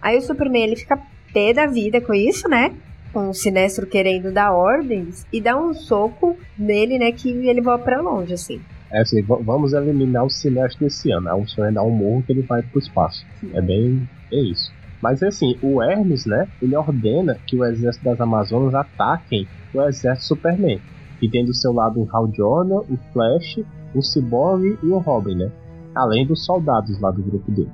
[0.00, 0.98] Aí o Superman ele fica
[1.32, 2.72] pé da vida com isso, né?
[3.12, 7.10] Com o Sinestro querendo dar ordens e dá um soco nele, né?
[7.10, 8.60] Que ele voa para longe, assim.
[8.90, 11.28] É assim, vamos eliminar o Sinestro esse ano.
[11.28, 13.26] É um sonho dar um morro que ele vai pro espaço.
[13.40, 13.50] Sim.
[13.54, 14.08] É bem.
[14.32, 14.72] É isso.
[15.02, 16.48] Mas assim, o Hermes, né?
[16.60, 20.80] Ele ordena que o exército das Amazonas ataquem o exército Superman.
[21.20, 23.60] E tem do seu lado o Hal Jordan, o Flash
[23.94, 25.50] o Cyborg e o Robin, né?
[25.94, 27.70] Além dos soldados lá do grupo dele.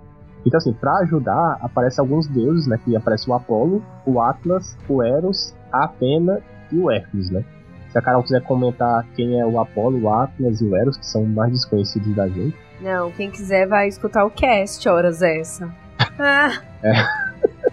[0.47, 2.79] Então, assim, pra ajudar, aparecem alguns deuses, né?
[2.85, 7.45] Que aparece o Apolo, o Atlas, o Eros, a Atena e o Hércules, né?
[7.89, 11.07] Se a Carol quiser comentar quem é o Apolo, o Atlas e o Eros, que
[11.07, 12.57] são mais desconhecidos da gente.
[12.81, 15.73] Não, quem quiser vai escutar o cast, horas essa.
[16.19, 16.61] Ah!
[16.83, 16.93] É.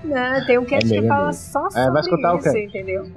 [0.04, 2.60] Não, tem um cast é que fala só sobre é, vai escutar isso, o cast.
[2.60, 3.08] entendeu?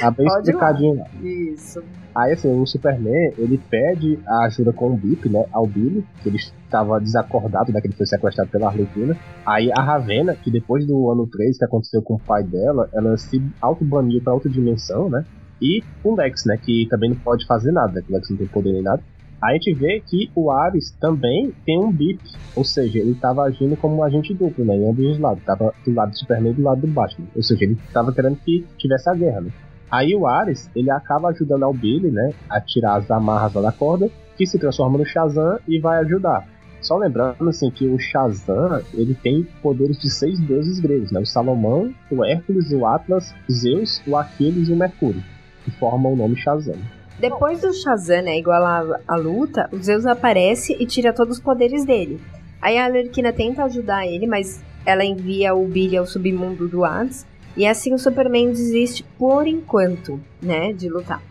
[0.00, 1.06] Tá bem Pode explicadinho lá.
[1.22, 1.82] Isso.
[2.14, 6.30] Aí assim, o Superman, ele pede a ajuda com o Bip, né, ao Billy, que
[6.30, 9.14] ele estava desacordado, né, que ele foi sequestrado pela Arlequina.
[9.44, 13.18] Aí a Ravena, que depois do ano 3 que aconteceu com o pai dela, ela
[13.18, 15.26] se auto-baniu pra outra dimensão, né,
[15.60, 18.38] e o Lex, né, que também não pode fazer nada, né, que o Lex não
[18.38, 19.02] tem poder nem nada.
[19.46, 22.18] A gente vê que o Ares também tem um bip,
[22.56, 25.44] ou seja, ele estava agindo como um agente duplo, né, em ambos os lados.
[25.44, 27.28] Tava do lado do Superman e do lado do Batman.
[27.32, 29.50] Ou seja, ele estava querendo que tivesse a guerra, né.
[29.88, 33.70] Aí o Ares, ele acaba ajudando ao Billy, né, a tirar as amarras lá da
[33.70, 36.44] corda, que se transforma no Shazam e vai ajudar.
[36.80, 41.20] Só lembrando assim que o Shazam, ele tem poderes de seis deuses gregos, né?
[41.20, 45.22] O Salomão, o Hércules, o Atlas, Zeus, o Aquiles e o Mercúrio,
[45.64, 46.95] que formam o nome Shazam.
[47.18, 48.62] Depois do Shazam, né, igual
[49.08, 52.20] a, luta, o Zeus aparece e tira todos os poderes dele.
[52.60, 57.26] Aí a Alerquina tenta ajudar ele, mas ela envia o Billy ao submundo do Hades
[57.56, 61.22] e assim o Superman desiste por enquanto, né, de lutar.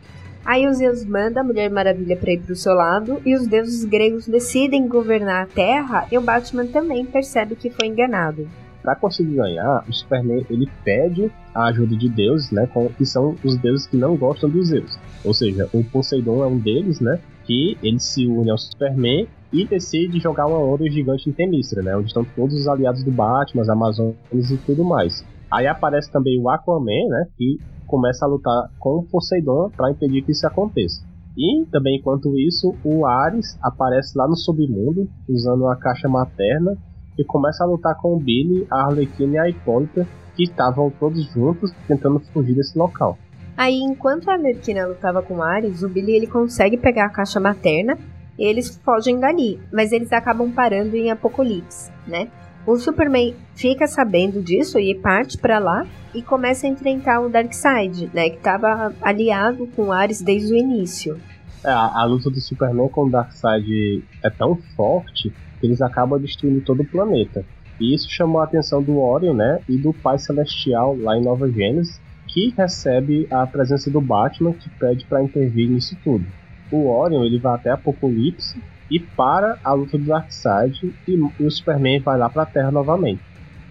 [0.43, 3.83] Aí os Zeus manda a Mulher Maravilha para ir pro seu lado e os deuses
[3.85, 8.47] gregos decidem governar a Terra e o Batman também percebe que foi enganado.
[8.85, 13.57] Para conseguir ganhar, o Superman ele pede a ajuda de deuses, né, que são os
[13.57, 14.95] deuses que não gostam dos Zeus.
[15.23, 19.65] Ou seja, o Poseidon é um deles, né, que ele se une ao Superman e
[19.65, 23.63] decide jogar uma onda gigante em Temistra, né, onde estão todos os aliados do Batman,
[23.63, 25.25] as Amazonas e tudo mais.
[25.51, 27.27] Aí aparece também o Aquaman, né?
[27.37, 27.57] Que
[27.87, 31.03] começa a lutar com o Poseidon para impedir que isso aconteça.
[31.35, 36.77] E também, enquanto isso, o Ares aparece lá no submundo, usando uma caixa materna,
[37.17, 41.23] e começa a lutar com o Billy, a Arlequina e a Hipólita, que estavam todos
[41.31, 43.17] juntos tentando fugir desse local.
[43.57, 47.39] Aí, enquanto a Arlequina lutava com o Ares, o Billy ele consegue pegar a caixa
[47.39, 47.97] materna
[48.37, 52.27] e eles fogem dali, mas eles acabam parando em Apocalipse, né?
[52.67, 58.09] O Superman fica sabendo disso e parte para lá e começa a enfrentar o Darkseid,
[58.11, 61.19] né, que estava aliado com Ares desde o início.
[61.63, 66.61] É, a, a, luta do Superman com o Darkseid é tão forte eles acabam destruindo
[66.61, 67.45] todo o planeta.
[67.79, 71.49] E isso chamou a atenção do Orion, né, e do Pai Celestial lá em Nova
[71.49, 76.25] Gênesis, que recebe a presença do Batman, que pede para intervir nisso tudo.
[76.71, 81.51] O Orion ele vai até Apocalipse e para a luta do Darkseid e, e o
[81.51, 83.21] Superman vai lá para a Terra novamente.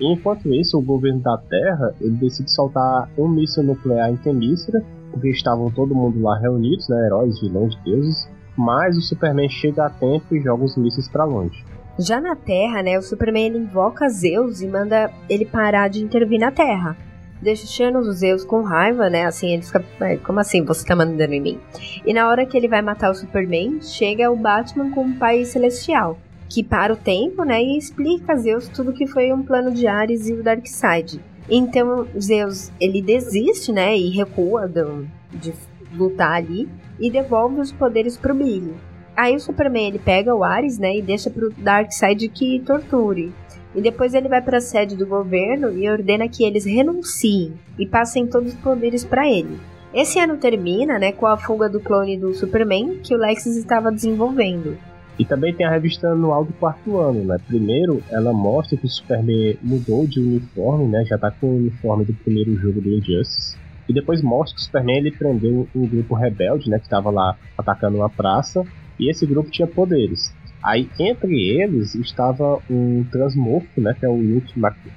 [0.01, 5.31] Enquanto isso, o governo da Terra ele decide soltar um míssil nuclear em Temístra, porque
[5.31, 10.35] estavam todo mundo lá reunidos, né, heróis, vilões, deuses, mas o Superman chega a tempo
[10.35, 11.65] e joga os mísseis para longe.
[11.99, 16.41] Já na Terra, né, o Superman ele invoca Zeus e manda ele parar de intervir
[16.41, 16.97] na Terra
[17.45, 19.27] deixando os Zeus com raiva, né?
[19.27, 19.85] Assim, ele fica.
[20.25, 21.61] Como assim você tá mandando em mim?
[22.05, 25.45] E na hora que ele vai matar o Superman, chega o Batman com o Pai
[25.45, 26.19] Celestial,
[26.49, 27.63] que para o tempo, né?
[27.63, 31.21] E explica a Zeus tudo que foi um plano de Ares e o Darkseid.
[31.49, 33.97] Então, Zeus, ele desiste, né?
[33.97, 35.53] E recua do, de
[35.95, 36.69] lutar ali
[36.99, 38.75] e devolve os poderes pro Billy.
[39.17, 43.33] Aí o Superman ele pega o Ares, né, e deixa pro Darkseid que torture.
[43.75, 47.87] E depois ele vai para a sede do governo e ordena que eles renunciem e
[47.87, 49.59] passem todos os poderes para ele.
[49.93, 53.93] Esse ano termina, né, com a fuga do clone do Superman que o Lex estava
[53.93, 54.77] desenvolvendo.
[55.17, 57.37] E também tem a revista anual do quarto ano, né?
[57.47, 61.05] Primeiro, ela mostra que o Superman mudou de uniforme, né?
[61.05, 63.57] Já tá com o uniforme do primeiro jogo do Injustice.
[63.89, 66.79] E depois mostra que o Superman ele prendeu um grupo rebelde, né?
[66.79, 68.67] Que estava lá atacando uma praça.
[68.99, 70.33] E esse grupo tinha poderes.
[70.63, 74.55] Aí entre eles estava um transmorfo, né, que é o Luke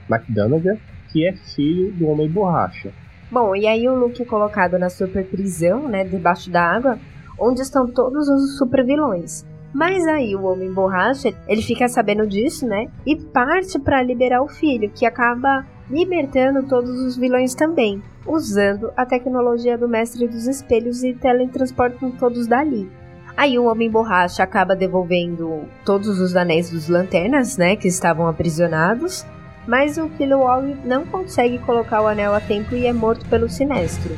[0.10, 0.80] McDonagh,
[1.12, 2.93] que é filho do Homem Borracha.
[3.30, 6.98] Bom, e aí o Luke é colocado na super prisão, né, debaixo da água,
[7.38, 9.45] onde estão todos os super vilões.
[9.74, 14.48] Mas aí o Homem Borracha, ele fica sabendo disso, né, e parte para liberar o
[14.48, 21.04] filho, que acaba libertando todos os vilões também, usando a tecnologia do Mestre dos Espelhos
[21.04, 22.89] e teletransportam todos dali.
[23.38, 29.23] Aí o Homem Borracha acaba devolvendo todos os anéis dos lanternas, né, que estavam aprisionados,
[29.67, 34.17] mas o Kilowog não consegue colocar o anel a tempo e é morto pelo Sinestro.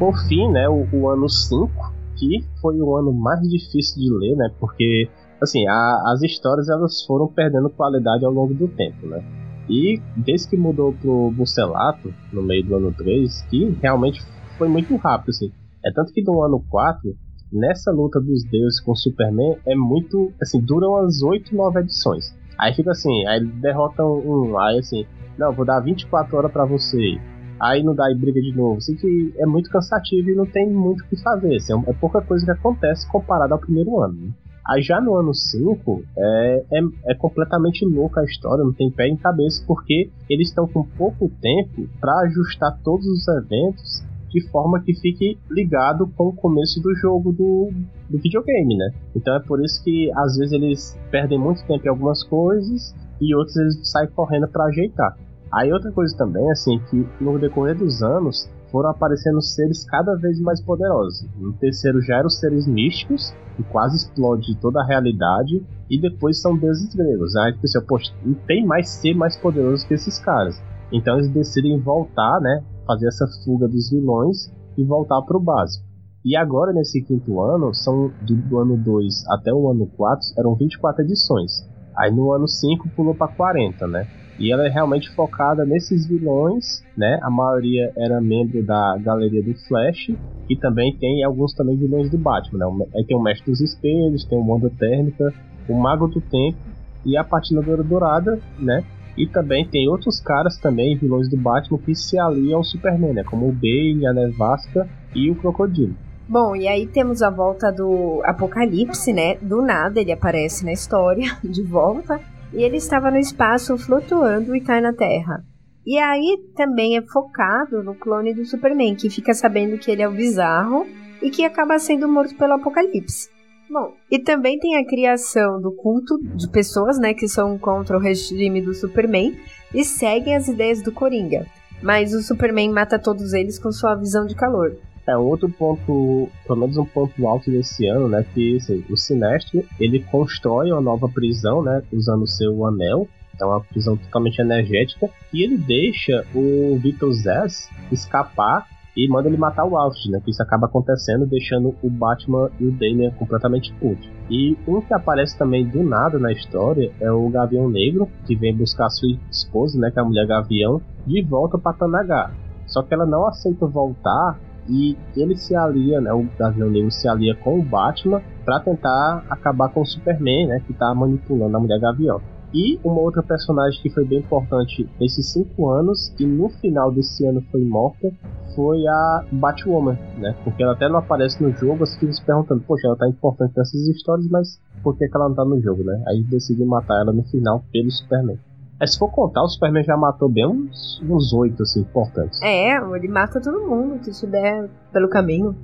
[0.00, 1.70] Por fim, né, o, o ano 5,
[2.16, 5.10] que foi o ano mais difícil de ler, né, porque
[5.42, 9.22] assim, a, as histórias elas foram perdendo qualidade ao longo do tempo, né?
[9.68, 14.20] E desde que mudou pro Bucelato, no meio do ano 3, que realmente
[14.58, 15.52] foi muito rápido, assim.
[15.84, 17.14] É tanto que no ano 4,
[17.52, 22.34] nessa luta dos deuses com Superman, é muito, assim, duram as 8, 9 edições.
[22.58, 25.06] Aí fica assim, aí derrotam um, aí assim,
[25.38, 27.18] não, vou dar 24 horas para você
[27.60, 28.78] aí não dá e briga de novo.
[28.78, 31.56] Assim que é muito cansativo e não tem muito o que fazer.
[31.56, 34.14] Assim, é pouca coisa que acontece comparado ao primeiro ano.
[34.14, 34.30] Né?
[34.66, 36.80] Aí já no ano 5 é, é,
[37.12, 41.30] é, completamente louca a história, não tem pé em cabeça, porque eles estão com pouco
[41.40, 46.94] tempo para ajustar todos os eventos de forma que fique ligado com o começo do
[46.94, 47.70] jogo do,
[48.08, 48.90] do videogame, né?
[49.14, 53.34] Então é por isso que às vezes eles perdem muito tempo em algumas coisas e
[53.34, 55.16] outros eles saem correndo para ajeitar.
[55.52, 60.40] Aí outra coisa também, assim, que no decorrer dos anos foram aparecendo seres cada vez
[60.40, 61.26] mais poderosos.
[61.36, 66.56] No terceiro já eram seres místicos, que quase explode toda a realidade, e depois são
[66.56, 67.34] deuses gregos.
[67.36, 70.62] Aí tipo assim, poxa, não tem mais ser mais poderoso que esses caras.
[70.92, 72.62] Então eles decidem voltar, né?
[72.86, 75.84] Fazer essa fuga dos vilões e voltar para o básico.
[76.24, 81.02] E agora, nesse quinto ano, são do ano 2 até o ano 4, eram 24
[81.02, 81.66] edições.
[81.96, 84.06] Aí no ano 5 pulou para 40, né?
[84.40, 87.20] E ela é realmente focada nesses vilões, né?
[87.22, 90.10] A maioria era membro da galeria do Flash
[90.48, 92.86] e também tem alguns também vilões do Batman, né?
[92.96, 95.30] Aí tem o Mestre dos Espelhos, tem o Mundo Térmica,
[95.68, 96.56] o Mago do Tempo
[97.04, 98.82] e a Patinadora Dourada, né?
[99.14, 103.22] E também tem outros caras também, vilões do Batman, que se aliam ao Superman, né?
[103.22, 105.94] Como o Bane, a Nevasca e o Crocodilo.
[106.26, 109.36] Bom, e aí temos a volta do Apocalipse, né?
[109.42, 112.18] Do nada ele aparece na história, de volta
[112.52, 115.44] e ele estava no espaço flutuando e cai na Terra.
[115.86, 120.08] E aí também é focado no clone do Superman, que fica sabendo que ele é
[120.08, 120.86] o bizarro
[121.22, 123.30] e que acaba sendo morto pelo Apocalipse.
[123.68, 128.00] Bom, e também tem a criação do culto de pessoas, né, que são contra o
[128.00, 129.38] regime do Superman
[129.72, 131.46] e seguem as ideias do Coringa.
[131.80, 134.76] Mas o Superman mata todos eles com sua visão de calor.
[135.06, 138.24] É outro ponto, pelo menos um ponto alto desse ano, né?
[138.34, 141.82] Que assim, o Sinestro ele constrói uma nova prisão, né?
[141.92, 143.08] Usando o seu anel.
[143.40, 145.08] É uma prisão totalmente energética.
[145.32, 150.20] E ele deixa o Vitor Zess escapar e manda ele matar o Alfred, né?
[150.22, 154.06] Que isso acaba acontecendo, deixando o Batman e o Damian completamente putos.
[154.28, 158.54] E um que aparece também do nada na história é o Gavião Negro, que vem
[158.54, 159.90] buscar sua esposa, né?
[159.90, 162.34] Que é a mulher Gavião, de volta para Tanagar.
[162.66, 164.38] Só que ela não aceita voltar
[164.68, 166.12] e ele se alia, né?
[166.12, 170.60] O Gavião Negro se alia com o Batman para tentar acabar com o Superman, né?
[170.66, 172.20] Que tá manipulando a mulher Gavião.
[172.52, 177.24] E uma outra personagem que foi bem importante nesses cinco anos e no final desse
[177.24, 178.12] ano foi morta
[178.56, 180.34] foi a Batwoman, né?
[180.42, 183.86] Porque ela até não aparece no jogo, as pessoas perguntando, poxa, ela tá importante nessas
[183.86, 186.02] histórias, mas por que, que ela não tá no jogo, né?
[186.08, 188.38] Aí decidi matar ela no final pelo Superman.
[188.80, 192.40] É, se for contar, o Superman já matou bem uns, oito, assim, importantes.
[192.42, 195.54] É, ele mata todo mundo que estiver pelo caminho.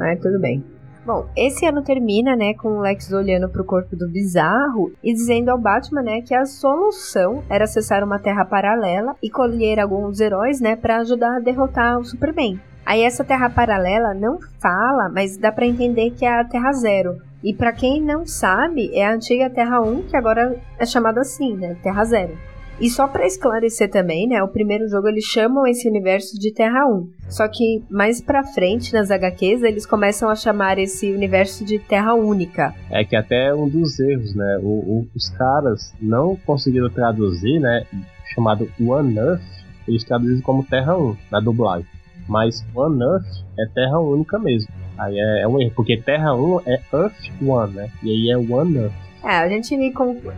[0.00, 0.12] É.
[0.12, 0.64] é, tudo bem.
[1.04, 5.50] Bom, esse ano termina, né, com o Lex olhando pro corpo do Bizarro e dizendo
[5.50, 10.62] ao Batman, né, que a solução era acessar uma terra paralela e colher alguns heróis,
[10.62, 12.58] né, para ajudar a derrotar o Superman.
[12.86, 17.18] Aí essa terra paralela não fala, mas dá para entender que é a Terra Zero.
[17.42, 21.54] E para quem não sabe, é a antiga Terra 1, que agora é chamada assim,
[21.54, 22.34] né, Terra Zero.
[22.80, 26.86] E só para esclarecer também, né, o primeiro jogo eles chamam esse universo de Terra
[26.86, 27.08] 1.
[27.28, 32.14] Só que mais pra frente nas HQs eles começam a chamar esse universo de Terra
[32.14, 32.74] Única.
[32.90, 37.86] É que até um dos erros, né, o, o, os caras não conseguiram traduzir, né,
[38.34, 39.42] chamado One Earth,
[39.86, 41.86] eles traduzem como Terra 1 na dublagem.
[42.28, 44.72] Mas One Earth é Terra Única mesmo.
[44.98, 47.90] Aí é, é um erro, porque Terra 1 é Earth One, né?
[48.02, 49.03] E aí é One Earth.
[49.24, 49.74] É, a gente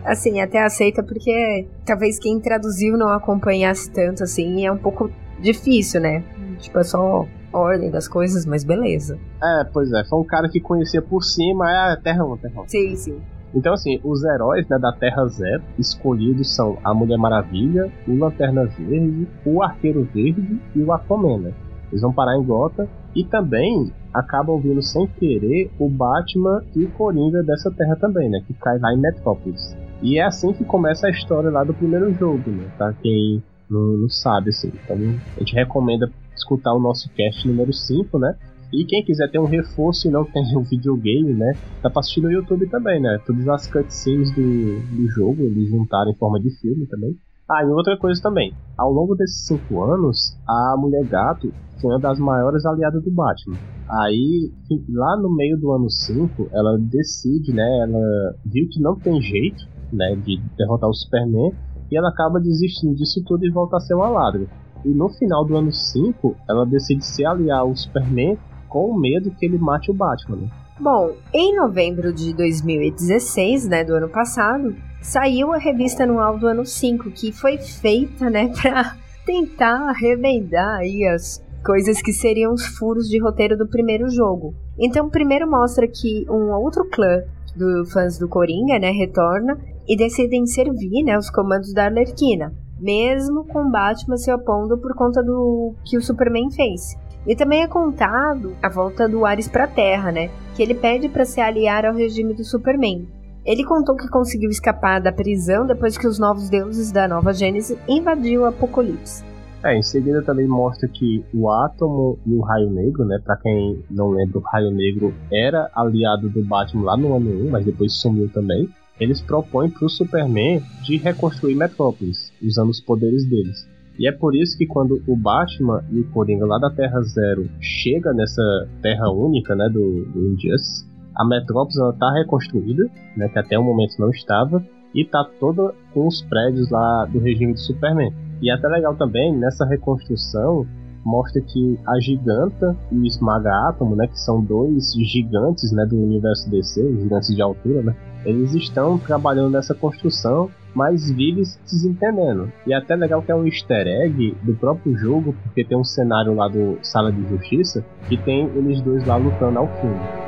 [0.05, 5.99] assim, até aceita porque talvez quem traduziu não acompanhasse tanto assim, é um pouco difícil,
[5.99, 6.23] né?
[6.59, 9.19] Tipo, é só ordem das coisas, mas beleza.
[9.43, 12.61] É, pois é, foi um cara que conhecia por cima, é a Terra 1, Terra
[12.61, 12.67] 1.
[12.67, 13.21] Sim, sim.
[13.53, 18.65] Então, assim, os heróis né, da Terra Zero escolhidos são a Mulher Maravilha, o Lanterna
[18.65, 21.53] Verde, o Arqueiro Verde e o Aquaman, né?
[21.89, 26.91] Eles vão parar em Gota e também acabam vindo sem querer o Batman e o
[26.91, 28.41] Coringa dessa terra também, né?
[28.45, 29.75] Que cai lá em Metrópolis.
[30.01, 32.67] E é assim que começa a história lá do primeiro jogo, né?
[32.77, 34.71] Pra quem não, não sabe, assim.
[34.83, 38.35] Então a gente recomenda escutar o nosso cast número 5, né?
[38.71, 41.53] E quem quiser ter um reforço e não tem um videogame, né?
[41.81, 43.19] Dá pra assistir no YouTube também, né?
[43.25, 47.15] Todas as cutscenes do, do jogo, eles juntaram em forma de filme também.
[47.49, 48.53] Ah, e outra coisa também.
[48.77, 53.57] Ao longo desses cinco anos, a Mulher Gato foi uma das maiores aliadas do Batman.
[53.89, 54.51] Aí,
[54.89, 57.79] lá no meio do ano 5, ela decide, né?
[57.83, 60.15] Ela viu que não tem jeito, né?
[60.15, 61.53] De derrotar o Superman.
[61.89, 64.45] E ela acaba desistindo disso tudo e volta a ser uma ladra.
[64.83, 68.37] E no final do ano 5, ela decide se aliar ao Superman
[68.67, 70.35] com o medo que ele mate o Batman.
[70.35, 70.49] Né?
[70.79, 76.63] Bom, em novembro de 2016, né, do ano passado, saiu a revista anual do ano
[76.63, 83.09] 5, que foi feita, né, pra tentar remendar aí as coisas que seriam os furos
[83.09, 84.53] de roteiro do primeiro jogo.
[84.77, 87.23] Então, primeiro mostra que um outro clã
[87.55, 89.57] dos fãs do Coringa, né, retorna
[89.87, 95.23] e decidem servir, né, os comandos da Arlequina, mesmo com Batman se opondo por conta
[95.23, 96.95] do que o Superman fez.
[97.27, 101.09] E também é contado a volta do Ares para a Terra, né, que ele pede
[101.09, 103.05] para se aliar ao regime do Superman.
[103.45, 107.77] Ele contou que conseguiu escapar da prisão depois que os novos deuses da Nova Gênese
[107.87, 109.23] invadiu o Apocalipse.
[109.63, 113.19] É, em seguida também mostra que o Átomo e o Raio Negro, né?
[113.23, 117.49] Pra quem não lembra, o Raio Negro era aliado do Batman lá no ano 1,
[117.49, 118.69] mas depois sumiu também.
[118.99, 123.67] Eles propõem pro Superman de reconstruir Metrópolis, usando os poderes deles.
[123.99, 127.49] E é por isso que quando o Batman e o Coringa lá da Terra Zero
[127.59, 130.85] chega nessa Terra única, né, do, do Injustice,
[131.15, 134.63] a Metrópolis está reconstruída, né, que até o momento não estava,
[134.93, 138.13] e está toda com os prédios lá do regime de Superman.
[138.41, 140.65] E é até legal também, nessa reconstrução,
[141.07, 145.95] mostra que a Giganta e o Esmaga Átomo, né, que são dois gigantes né, do
[145.95, 152.51] universo DC, gigantes de altura, né, eles estão trabalhando nessa construção, mas vivem se desentendendo.
[152.67, 155.83] E é até legal que é um easter egg do próprio jogo, porque tem um
[155.83, 160.26] cenário lá do Sala de Justiça que tem eles dois lá lutando ao fundo.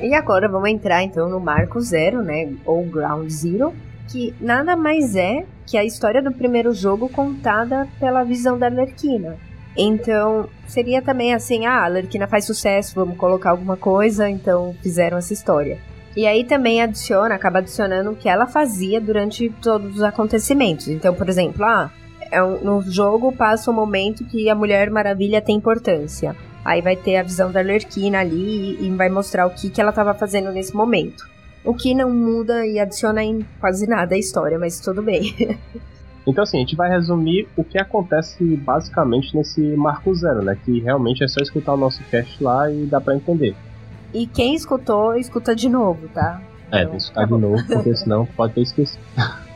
[0.00, 2.52] E agora vamos entrar então no Marco Zero, né?
[2.64, 3.74] Ou Ground Zero,
[4.08, 9.36] que nada mais é que a história do primeiro jogo contada pela visão da Arlequina.
[9.76, 15.18] Então, seria também assim, ah, a Arlequina faz sucesso, vamos colocar alguma coisa, então fizeram
[15.18, 15.78] essa história.
[16.16, 20.88] E aí também adiciona, acaba adicionando o que ela fazia durante todos os acontecimentos.
[20.88, 21.92] Então, por exemplo, ah,
[22.30, 26.34] é um, no jogo passa um momento que a Mulher Maravilha tem importância.
[26.68, 29.80] Aí vai ter a visão da Lerquina ali e, e vai mostrar o que, que
[29.80, 31.26] ela estava fazendo nesse momento.
[31.64, 35.34] O que não muda e adiciona em quase nada a história, mas tudo bem.
[36.26, 40.58] Então, assim, a gente vai resumir o que acontece basicamente nesse Marco Zero, né?
[40.62, 43.56] Que realmente é só escutar o nosso cast lá e dá pra entender.
[44.12, 46.42] E quem escutou, escuta de novo, tá?
[46.70, 49.02] É, tem que escutar de novo, porque senão pode ter esquecido.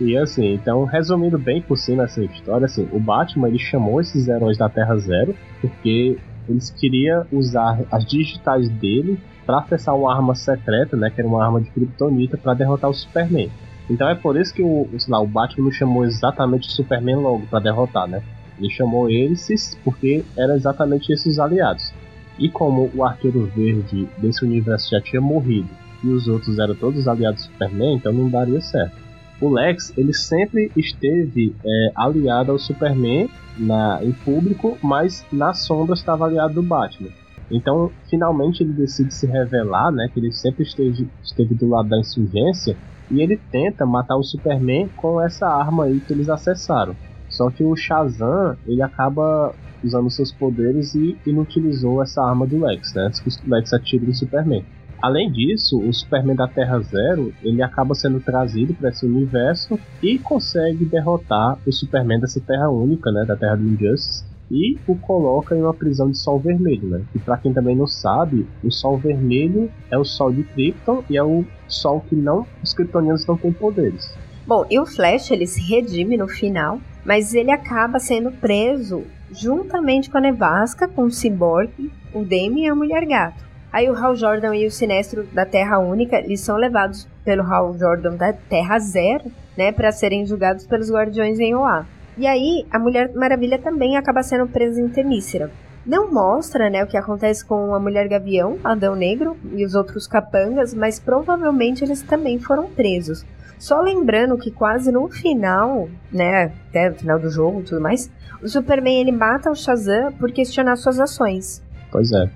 [0.00, 4.26] E assim, então, resumindo bem por cima essa história, assim, o Batman ele chamou esses
[4.26, 6.18] heróis da Terra Zero porque
[6.48, 11.44] eles queriam usar as digitais dele para acessar uma arma secreta, né, que era uma
[11.44, 13.50] arma de kryptonita para derrotar o Superman.
[13.88, 17.46] Então é por isso que o, lá, o Batman não chamou exatamente o Superman logo
[17.46, 18.22] para derrotar, né?
[18.58, 21.92] Ele chamou eles porque eram exatamente esses aliados.
[22.38, 25.68] E como o Arqueiro Verde desse universo já tinha morrido
[26.02, 28.96] e os outros eram todos aliados do Superman, então não daria certo.
[29.40, 35.94] O Lex ele sempre esteve é, aliado ao Superman na, em público, mas na sombra
[35.94, 37.10] estava aliado do Batman.
[37.50, 41.98] Então, finalmente ele decide se revelar, né, que ele sempre esteve, esteve do lado da
[41.98, 42.76] insurgência
[43.10, 46.96] e ele tenta matar o Superman com essa arma aí que eles acessaram.
[47.28, 52.94] Só que o Shazam, ele acaba usando seus poderes e inutilizou essa arma do Lex,
[52.94, 53.06] né?
[53.06, 54.64] Antes que o Lex atire no Superman.
[55.00, 60.18] Além disso, o Superman da Terra Zero, ele acaba sendo trazido para esse universo e
[60.18, 65.56] consegue derrotar o Superman dessa Terra única, né, da Terra do Injustice, e o coloca
[65.56, 67.02] em uma prisão de sol vermelho, né?
[67.14, 71.16] E para quem também não sabe, o sol vermelho é o sol de Krypton e
[71.16, 74.14] é o sol que não os kryptonianos não têm poderes.
[74.46, 79.02] Bom, e o Flash ele se redime no final, mas ele acaba sendo preso
[79.32, 83.45] juntamente com a Nevasca, com o Cyborg, o Demi e a Mulher Gato.
[83.72, 87.76] Aí o Hal Jordan e o Sinestro da Terra Única, eles são levados pelo Hal
[87.78, 91.86] Jordan da Terra Zero, né, para serem julgados pelos Guardiões em Oa.
[92.16, 95.50] E aí, a Mulher Maravilha também acaba sendo presa em Temícera.
[95.84, 100.06] Não mostra, né, o que acontece com a Mulher Gavião, Adão Negro e os outros
[100.06, 103.24] capangas, mas provavelmente eles também foram presos.
[103.58, 108.10] Só lembrando que quase no final, né, até no final do jogo e tudo mais,
[108.42, 111.62] o Superman ele mata o Shazam por questionar suas ações.
[111.90, 112.28] Pois é.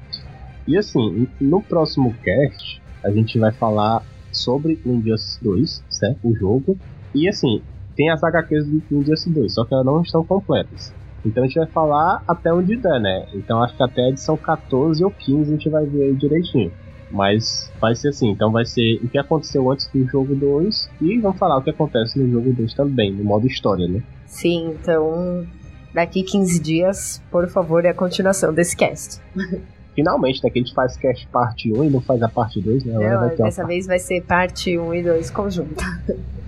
[0.71, 6.29] E assim, no próximo cast, a gente vai falar sobre o Injustice 2, certo?
[6.29, 6.79] O jogo.
[7.13, 7.61] E assim,
[7.97, 10.95] tem as HQs do Injustice 2, só que elas não estão completas.
[11.27, 13.27] Então a gente vai falar até onde der, né?
[13.35, 16.71] Então acho que até a edição 14 ou 15 a gente vai ver aí direitinho.
[17.11, 21.19] Mas vai ser assim, então vai ser o que aconteceu antes do jogo 2 e
[21.19, 24.05] vamos falar o que acontece no jogo 2 também, no modo história, né?
[24.25, 25.45] Sim, então
[25.93, 29.21] daqui 15 dias, por favor, é a continuação desse cast.
[29.95, 30.51] Finalmente, né?
[30.51, 32.95] Que a gente faz cast parte 1 e não faz a parte 2, né?
[32.95, 35.85] Agora não, dessa vez vai ser parte 1 e 2 conjunta.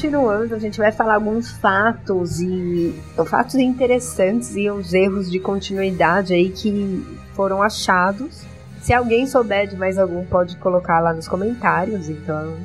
[0.00, 2.94] continuando, a gente vai falar alguns fatos e
[3.26, 7.04] fatos interessantes e os erros de continuidade aí que
[7.34, 8.49] foram achados.
[8.80, 12.08] Se alguém souber de mais algum, pode colocar lá nos comentários.
[12.08, 12.56] Então,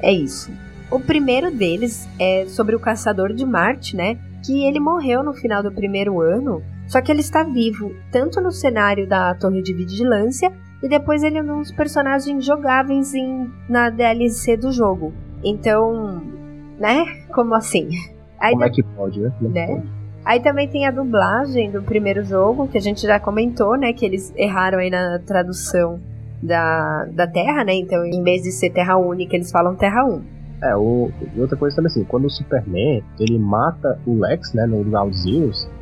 [0.00, 0.50] é isso.
[0.90, 4.18] O primeiro deles é sobre o Caçador de Marte, né?
[4.44, 8.50] Que ele morreu no final do primeiro ano, só que ele está vivo tanto no
[8.50, 13.88] cenário da Torre de Vigilância e depois ele é um dos personagens jogáveis em, na
[13.88, 15.14] DLC do jogo.
[15.42, 16.22] Então,
[16.78, 17.24] né?
[17.32, 17.88] Como assim?
[18.38, 19.32] Aí Como é que pode, né?
[19.40, 19.82] É né?
[20.24, 23.92] Aí também tem a dublagem do primeiro jogo, que a gente já comentou, né?
[23.92, 26.00] Que eles erraram aí na tradução
[26.42, 27.74] da, da Terra, né?
[27.74, 30.22] Então, em vez de ser Terra Única, eles falam Terra 1.
[30.62, 34.64] É, o, e outra coisa também assim, quando o Superman ele mata o Lex, né,
[34.64, 35.12] no Ground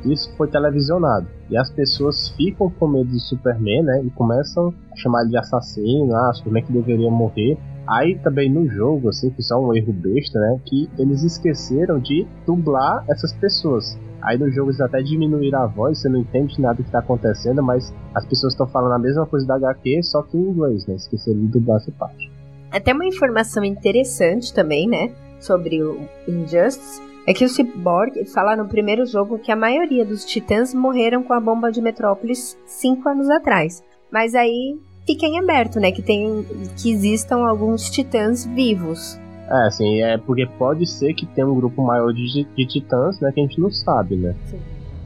[0.06, 1.26] isso foi televisionado.
[1.50, 5.36] E as pessoas ficam com medo do Superman, né, e começam a chamar ele de
[5.36, 7.58] assassino, ah, Superman que deveria morrer.
[7.90, 10.60] Aí também no jogo, assim, que isso é um erro besta, né?
[10.64, 13.98] Que eles esqueceram de dublar essas pessoas.
[14.22, 17.62] Aí no jogo eles até diminuíram a voz, você não entende nada que tá acontecendo,
[17.62, 20.94] mas as pessoas estão falando a mesma coisa da HQ, só que em inglês, né?
[20.94, 22.30] Esqueceram de dublar essa parte.
[22.70, 25.12] Até uma informação interessante também, né?
[25.40, 25.98] Sobre o
[26.28, 27.02] Injustice.
[27.26, 31.32] É que o Cyborg fala no primeiro jogo que a maioria dos titãs morreram com
[31.32, 33.82] a bomba de Metrópolis cinco anos atrás.
[34.10, 34.78] Mas aí
[35.10, 35.90] fica em aberto, né?
[35.90, 36.44] Que, tem,
[36.76, 39.18] que existam alguns titãs vivos.
[39.48, 43.32] É, assim, é porque pode ser que tenha um grupo maior de, de titãs, né?
[43.32, 44.34] Que a gente não sabe, né?
[44.46, 44.58] Sim.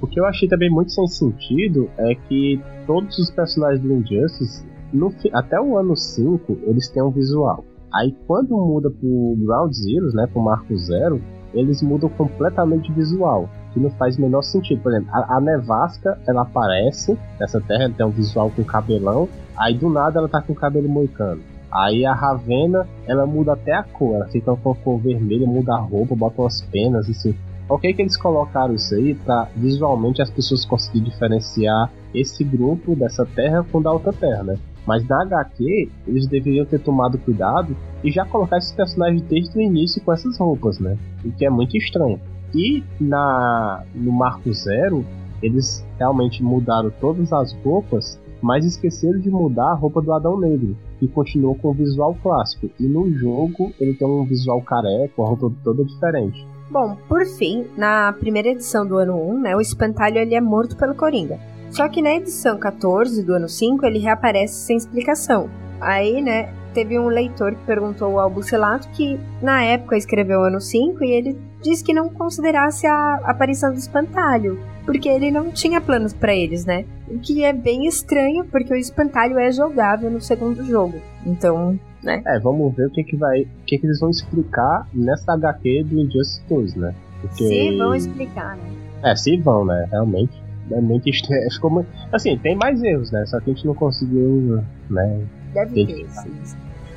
[0.03, 4.67] O que eu achei também muito sem sentido é que todos os personagens do Injustice,
[4.93, 7.65] no, até o ano 5, eles têm um visual.
[7.95, 11.23] Aí quando muda pro Ground Zero, né, pro Marco Zero,
[11.55, 14.81] eles mudam completamente o visual, que não faz o menor sentido.
[14.81, 19.29] Por exemplo, a, a Nevasca, ela aparece nessa terra, ela tem um visual com cabelão,
[19.57, 21.43] aí do nada ela tá com o cabelo moicano.
[21.71, 25.75] Aí a Ravena, ela muda até a cor, ela fica com a cor vermelha, muda
[25.75, 27.35] a roupa, bota umas penas, assim.
[27.67, 29.15] Por que, que eles colocaram isso aí?
[29.15, 34.59] Pra visualmente as pessoas conseguirem diferenciar esse grupo dessa terra com da outra terra, né?
[34.87, 37.75] Mas na HQ, eles deveriam ter tomado cuidado
[38.05, 40.97] e já colocar esses personagens desde o início com essas roupas, né?
[41.25, 42.21] O que é muito estranho.
[42.55, 45.05] E na no Marco Zero,
[45.43, 50.77] eles realmente mudaram todas as roupas, mas esqueceram de mudar a roupa do Adão Negro,
[50.99, 52.71] que continuou com o visual clássico.
[52.79, 56.47] E no jogo, ele tem um visual careca, uma roupa toda diferente.
[56.71, 60.77] Bom, por fim, na primeira edição do ano 1, né, o espantalho ele é morto
[60.77, 61.39] pelo Coringa.
[61.71, 65.51] Só que na edição 14 do ano 5 ele reaparece sem explicação.
[65.81, 70.61] Aí, né, teve um leitor que perguntou ao Bucelato que na época escreveu o ano
[70.61, 75.81] 5 e ele disse que não considerasse a aparição do espantalho, porque ele não tinha
[75.81, 76.85] planos para eles, né?
[77.09, 81.01] O que é bem estranho, porque o espantalho é jogável no segundo jogo.
[81.25, 82.23] Então, né?
[82.27, 85.85] É, vamos ver o que que vai, o que que eles vão explicar nessa HQ
[85.85, 86.95] do Injustice 2, né?
[87.21, 87.47] Porque...
[87.47, 88.71] Se vão explicar, né?
[89.03, 89.89] É, se vão, né?
[89.91, 91.49] Realmente é muito estranho.
[91.61, 93.25] Como, assim, tem mais erros, né?
[93.27, 95.21] Só que a gente não conseguiu, né?
[95.53, 96.07] Deve ter.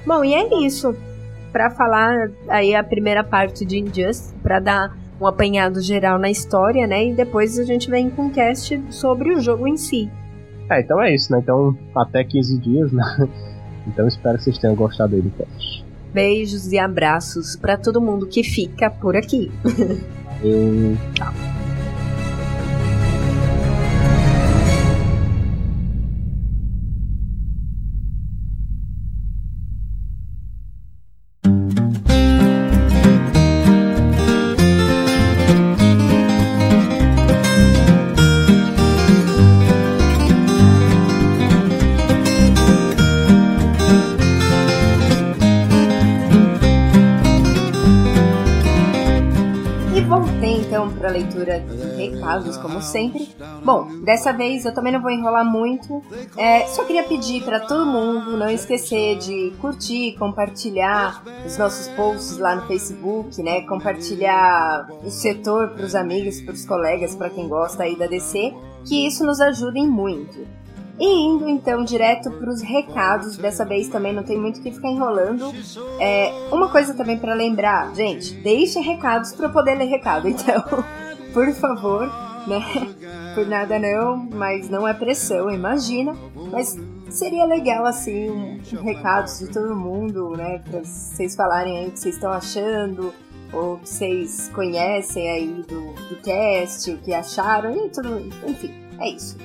[0.06, 0.95] Bom, e é isso.
[1.52, 6.85] Para falar aí a primeira parte de Injustice, para dar um apanhado geral na história,
[6.85, 7.07] né?
[7.07, 10.10] E depois a gente vem com um cast sobre o jogo em si.
[10.69, 11.39] É, então é isso, né?
[11.39, 13.03] Então, até 15 dias, né?
[13.88, 15.85] Então espero que vocês tenham gostado aí do cast.
[16.14, 19.49] Beijos e abraços para todo mundo que fica por aqui.
[20.44, 21.34] E tchau.
[51.09, 53.27] Leitura de recados, como sempre.
[53.63, 56.03] Bom, dessa vez eu também não vou enrolar muito.
[56.38, 62.38] É, só queria pedir para todo mundo não esquecer de curtir, compartilhar os nossos posts
[62.38, 63.61] lá no Facebook, né?
[63.61, 68.53] Compartilhar o setor para os amigos, para os colegas, para quem gosta aí da DC,
[68.85, 70.57] que isso nos ajuda muito.
[70.99, 74.89] E indo então direto para os recados, dessa vez também não tem muito que ficar
[74.89, 75.53] enrolando.
[75.99, 80.27] É, uma coisa também para lembrar, gente, deixe recados para poder ler recado.
[80.37, 80.63] Então,
[81.33, 82.07] por favor,
[82.47, 82.61] né?
[83.35, 86.15] Por nada não, mas não é pressão, imagina.
[86.51, 86.75] Mas
[87.09, 90.59] seria legal assim um, um recados de todo mundo, né?
[90.59, 93.13] Para vocês falarem aí o que vocês estão achando
[93.53, 99.09] ou que vocês conhecem aí do, do cast, o que acharam e tudo, enfim, é
[99.09, 99.37] isso.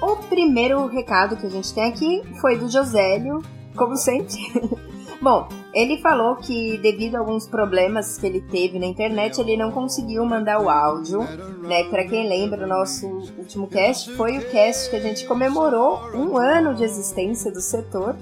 [0.00, 3.42] O primeiro recado que a gente tem aqui foi do Josélio,
[3.76, 4.36] como sempre.
[5.20, 9.72] Bom, ele falou que devido a alguns problemas que ele teve na internet, ele não
[9.72, 11.18] conseguiu mandar o áudio,
[11.66, 11.82] né?
[11.90, 13.06] Para quem lembra, o nosso
[13.36, 18.14] último cast foi o cast que a gente comemorou um ano de existência do setor.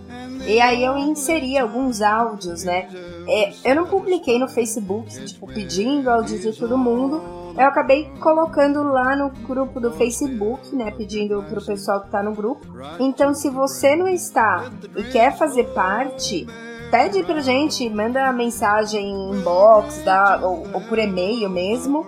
[0.46, 2.88] E aí eu inseri alguns áudios, né?
[3.28, 7.20] É, eu não publiquei no Facebook, tipo, pedindo áudio de todo mundo,
[7.56, 10.90] eu acabei colocando lá no grupo do Facebook, né?
[10.90, 12.66] Pedindo pro pessoal que tá no grupo.
[13.00, 16.46] Então, se você não está e quer fazer parte,
[16.90, 20.04] pede pra gente, manda mensagem em inbox,
[20.42, 22.06] ou, ou por e-mail mesmo.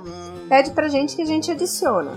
[0.49, 2.13] Pede pra gente que a gente adiciona.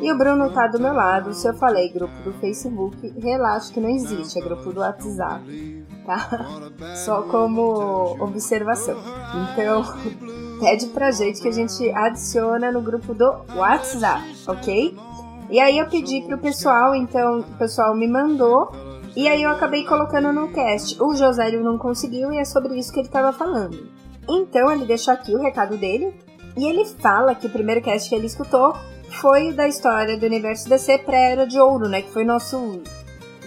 [0.00, 1.32] E o Bruno tá do meu lado.
[1.34, 6.46] Se eu falei grupo do Facebook, relaxa que não existe, é grupo do WhatsApp, tá?
[6.96, 8.96] Só como observação.
[9.52, 9.84] Então,
[10.58, 14.96] pede pra gente que a gente adiciona no grupo do WhatsApp, ok?
[15.50, 18.70] E aí eu pedi pro pessoal, então o pessoal me mandou
[19.14, 21.00] e aí eu acabei colocando no cast.
[21.02, 23.88] O Josélio não conseguiu e é sobre isso que ele estava falando.
[24.28, 26.12] Então ele deixou aqui o recado dele
[26.56, 28.74] e ele fala que o primeiro cast que ele escutou
[29.08, 32.02] foi da história do universo DC pré-era de ouro, né?
[32.02, 32.82] Que foi nosso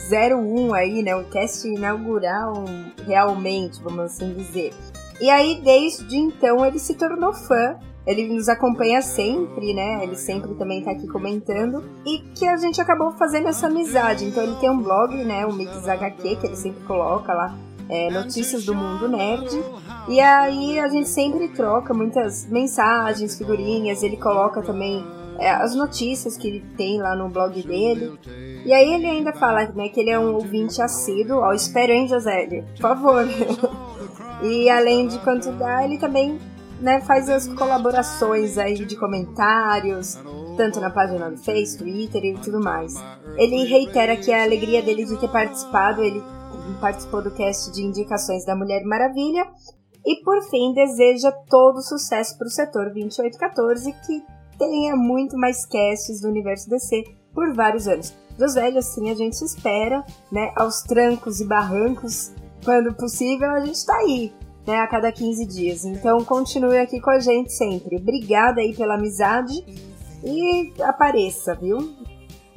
[0.10, 1.16] 01 aí, né?
[1.16, 2.64] O cast inaugural
[3.06, 4.74] realmente, vamos assim dizer.
[5.22, 7.76] E aí, desde então, ele se tornou fã.
[8.08, 10.04] Ele nos acompanha sempre, né?
[10.04, 11.84] Ele sempre também tá aqui comentando.
[12.06, 14.26] E que a gente acabou fazendo essa amizade.
[14.26, 15.46] Então ele tem um blog, né?
[15.46, 17.56] O Mix HQ, que ele sempre coloca lá.
[17.88, 19.50] É, notícias do mundo nerd.
[20.08, 24.02] E aí a gente sempre troca muitas mensagens, figurinhas.
[24.02, 25.06] Ele coloca também
[25.38, 28.18] é, as notícias que ele tem lá no blog dele.
[28.66, 31.40] E aí ele ainda fala né, que ele é um ouvinte assíduo.
[31.40, 32.64] Ó, espero, hein, José?
[32.76, 33.26] Por favor.
[34.42, 36.40] E além de quanto dá, ele também
[36.80, 40.18] né, faz as colaborações aí de comentários,
[40.56, 42.94] tanto na página do Face, Twitter e tudo mais.
[43.38, 46.24] Ele reitera que a alegria dele de ter participado, ele
[46.80, 49.46] participou do cast de indicações da Mulher Maravilha
[50.06, 54.24] e por fim deseja todo sucesso para o setor 2814 que
[54.58, 57.04] tenha muito mais casts do universo DC
[57.34, 58.14] por vários anos.
[58.38, 60.52] Dos velhos, sim, a gente espera, né?
[60.56, 62.32] Aos trancos e barrancos,
[62.64, 64.34] quando possível, a gente está aí,
[64.66, 64.78] né?
[64.78, 65.86] A cada 15 dias.
[65.86, 67.98] Então continue aqui com a gente sempre.
[67.98, 69.54] Obrigada aí pela amizade
[70.24, 71.94] e apareça, viu?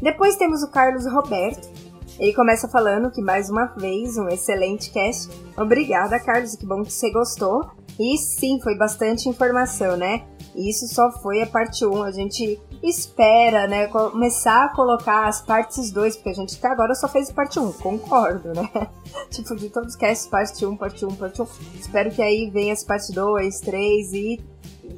[0.01, 1.71] Depois temos o Carlos Roberto.
[2.19, 5.31] Ele começa falando que mais uma vez um excelente cast.
[5.57, 7.71] Obrigada, Carlos, que bom que você gostou.
[7.99, 10.25] E sim, foi bastante informação, né?
[10.55, 12.03] Isso só foi a parte 1.
[12.03, 16.95] A gente espera, né, começar a colocar as partes 2, porque a gente até agora
[16.95, 18.69] só fez parte 1, concordo, né?
[19.31, 21.47] tipo, de todos os casts, parte 1, parte 1, parte 1.
[21.79, 24.41] Espero que aí venha as parte 2, 3 e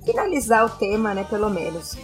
[0.04, 1.96] finalizar o tema, né, pelo menos.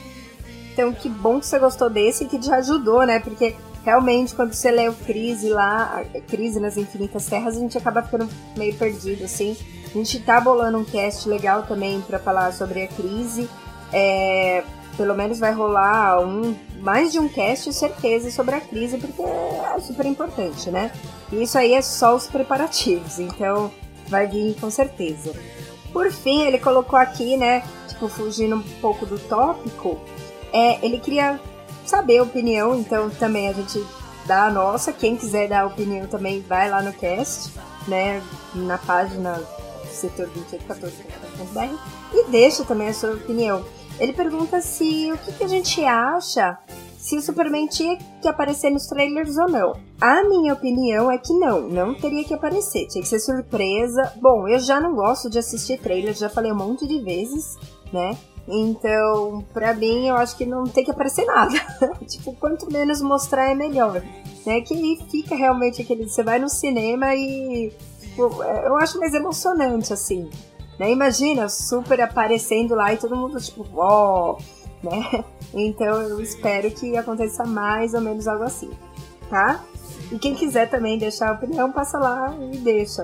[0.72, 3.18] Então, que bom que você gostou desse e que te ajudou, né?
[3.18, 8.02] Porque realmente, quando você lê o Crise lá, Crise nas Infinitas Terras, a gente acaba
[8.02, 9.56] ficando meio perdido, assim.
[9.90, 13.48] A gente tá bolando um cast legal também para falar sobre a crise.
[13.92, 14.62] É,
[14.96, 19.80] pelo menos vai rolar um, mais de um cast, certeza, sobre a crise, porque é
[19.80, 20.92] super importante, né?
[21.32, 23.70] E isso aí é só os preparativos, então
[24.08, 25.32] vai vir com certeza.
[25.92, 29.98] Por fim, ele colocou aqui, né, tipo, fugindo um pouco do tópico,
[30.52, 31.40] é, ele queria
[31.84, 33.84] saber a opinião, então também a gente
[34.26, 34.92] dá a nossa.
[34.92, 37.52] Quem quiser dar a opinião também vai lá no cast,
[37.88, 38.22] né,
[38.54, 39.40] na página
[39.92, 41.76] setor 2814.br
[42.14, 43.64] e deixa também a sua opinião.
[43.98, 46.58] Ele pergunta se o que, que a gente acha
[46.96, 49.72] se o Superman tinha que aparecer nos trailers ou não.
[50.00, 54.12] A minha opinião é que não, não teria que aparecer, tinha que ser surpresa.
[54.20, 57.56] Bom, eu já não gosto de assistir trailers, já falei um monte de vezes,
[57.90, 58.16] né?
[58.46, 61.54] Então, pra mim, eu acho que não tem que aparecer nada.
[62.06, 64.02] tipo, quanto menos mostrar é melhor.
[64.44, 64.60] Né?
[64.60, 66.08] Que fica realmente aquele.
[66.08, 67.72] Você vai no cinema e.
[68.10, 70.28] Tipo, é, eu acho mais emocionante, assim.
[70.78, 70.90] Né?
[70.90, 74.38] Imagina, super aparecendo lá e todo mundo, tipo, ó,
[74.82, 75.24] né?
[75.52, 78.70] Então eu espero que aconteça mais ou menos algo assim,
[79.28, 79.64] tá?
[80.12, 83.02] E quem quiser também deixar a opinião, passa lá e deixa.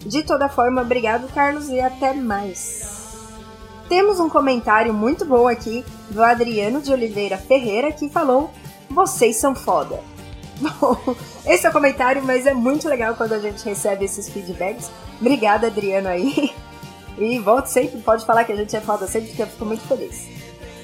[0.00, 3.16] De toda forma, obrigado, Carlos, e até mais.
[3.88, 8.50] Temos um comentário muito bom aqui do Adriano de Oliveira Ferreira que falou:
[8.90, 9.98] Vocês são foda.
[10.80, 10.96] Bom,
[11.46, 14.90] esse é o comentário, mas é muito legal quando a gente recebe esses feedbacks.
[15.20, 16.52] Obrigada, Adriano, aí.
[17.18, 19.82] E volte sempre, pode falar que a gente é foda sempre, porque eu fico muito
[19.88, 20.28] feliz.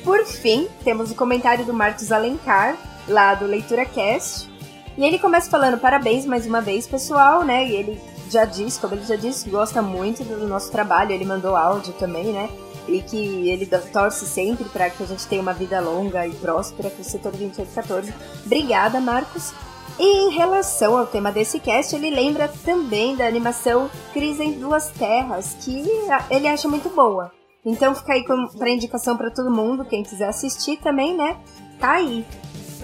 [0.03, 2.74] Por fim, temos o comentário do Marcos Alencar,
[3.07, 4.51] lá do Leitura Cast.
[4.97, 7.66] E ele começa falando parabéns mais uma vez, pessoal, né?
[7.66, 8.01] E ele
[8.31, 11.12] já disse, como ele já disse, gosta muito do nosso trabalho.
[11.12, 12.49] Ele mandou áudio também, né?
[12.88, 16.90] E que ele torce sempre para que a gente tenha uma vida longa e próspera
[16.90, 18.12] para o setor 2814.
[18.44, 19.52] Obrigada, Marcos.
[19.98, 24.88] E em relação ao tema desse cast, ele lembra também da animação Crise em Duas
[24.88, 25.84] Terras, que
[26.30, 27.30] ele acha muito boa.
[27.64, 31.36] Então fica aí para indicação para todo mundo, quem quiser assistir também, né?
[31.78, 32.26] Tá aí.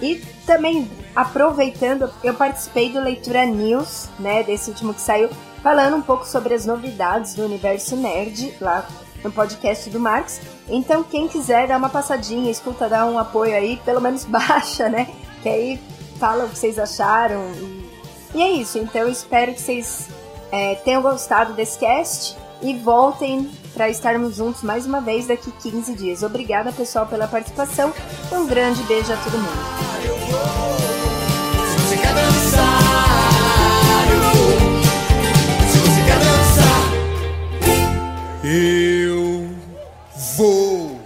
[0.01, 5.29] E também aproveitando, eu participei do Leitura News, né, desse último que saiu,
[5.61, 8.87] falando um pouco sobre as novidades do universo nerd lá
[9.23, 10.41] no podcast do Marx.
[10.67, 15.07] Então quem quiser dar uma passadinha, escuta, dar um apoio aí, pelo menos baixa, né?
[15.41, 15.81] Que aí
[16.19, 17.51] fala o que vocês acharam.
[17.53, 17.89] E,
[18.35, 18.77] e é isso.
[18.77, 20.07] Então eu espero que vocês
[20.51, 25.95] é, tenham gostado desse cast e voltem para estarmos juntos mais uma vez daqui 15
[25.95, 26.23] dias.
[26.23, 27.93] Obrigada, pessoal, pela participação.
[28.31, 29.99] Um grande beijo a todo mundo.
[38.49, 39.47] Eu
[40.35, 40.98] vou.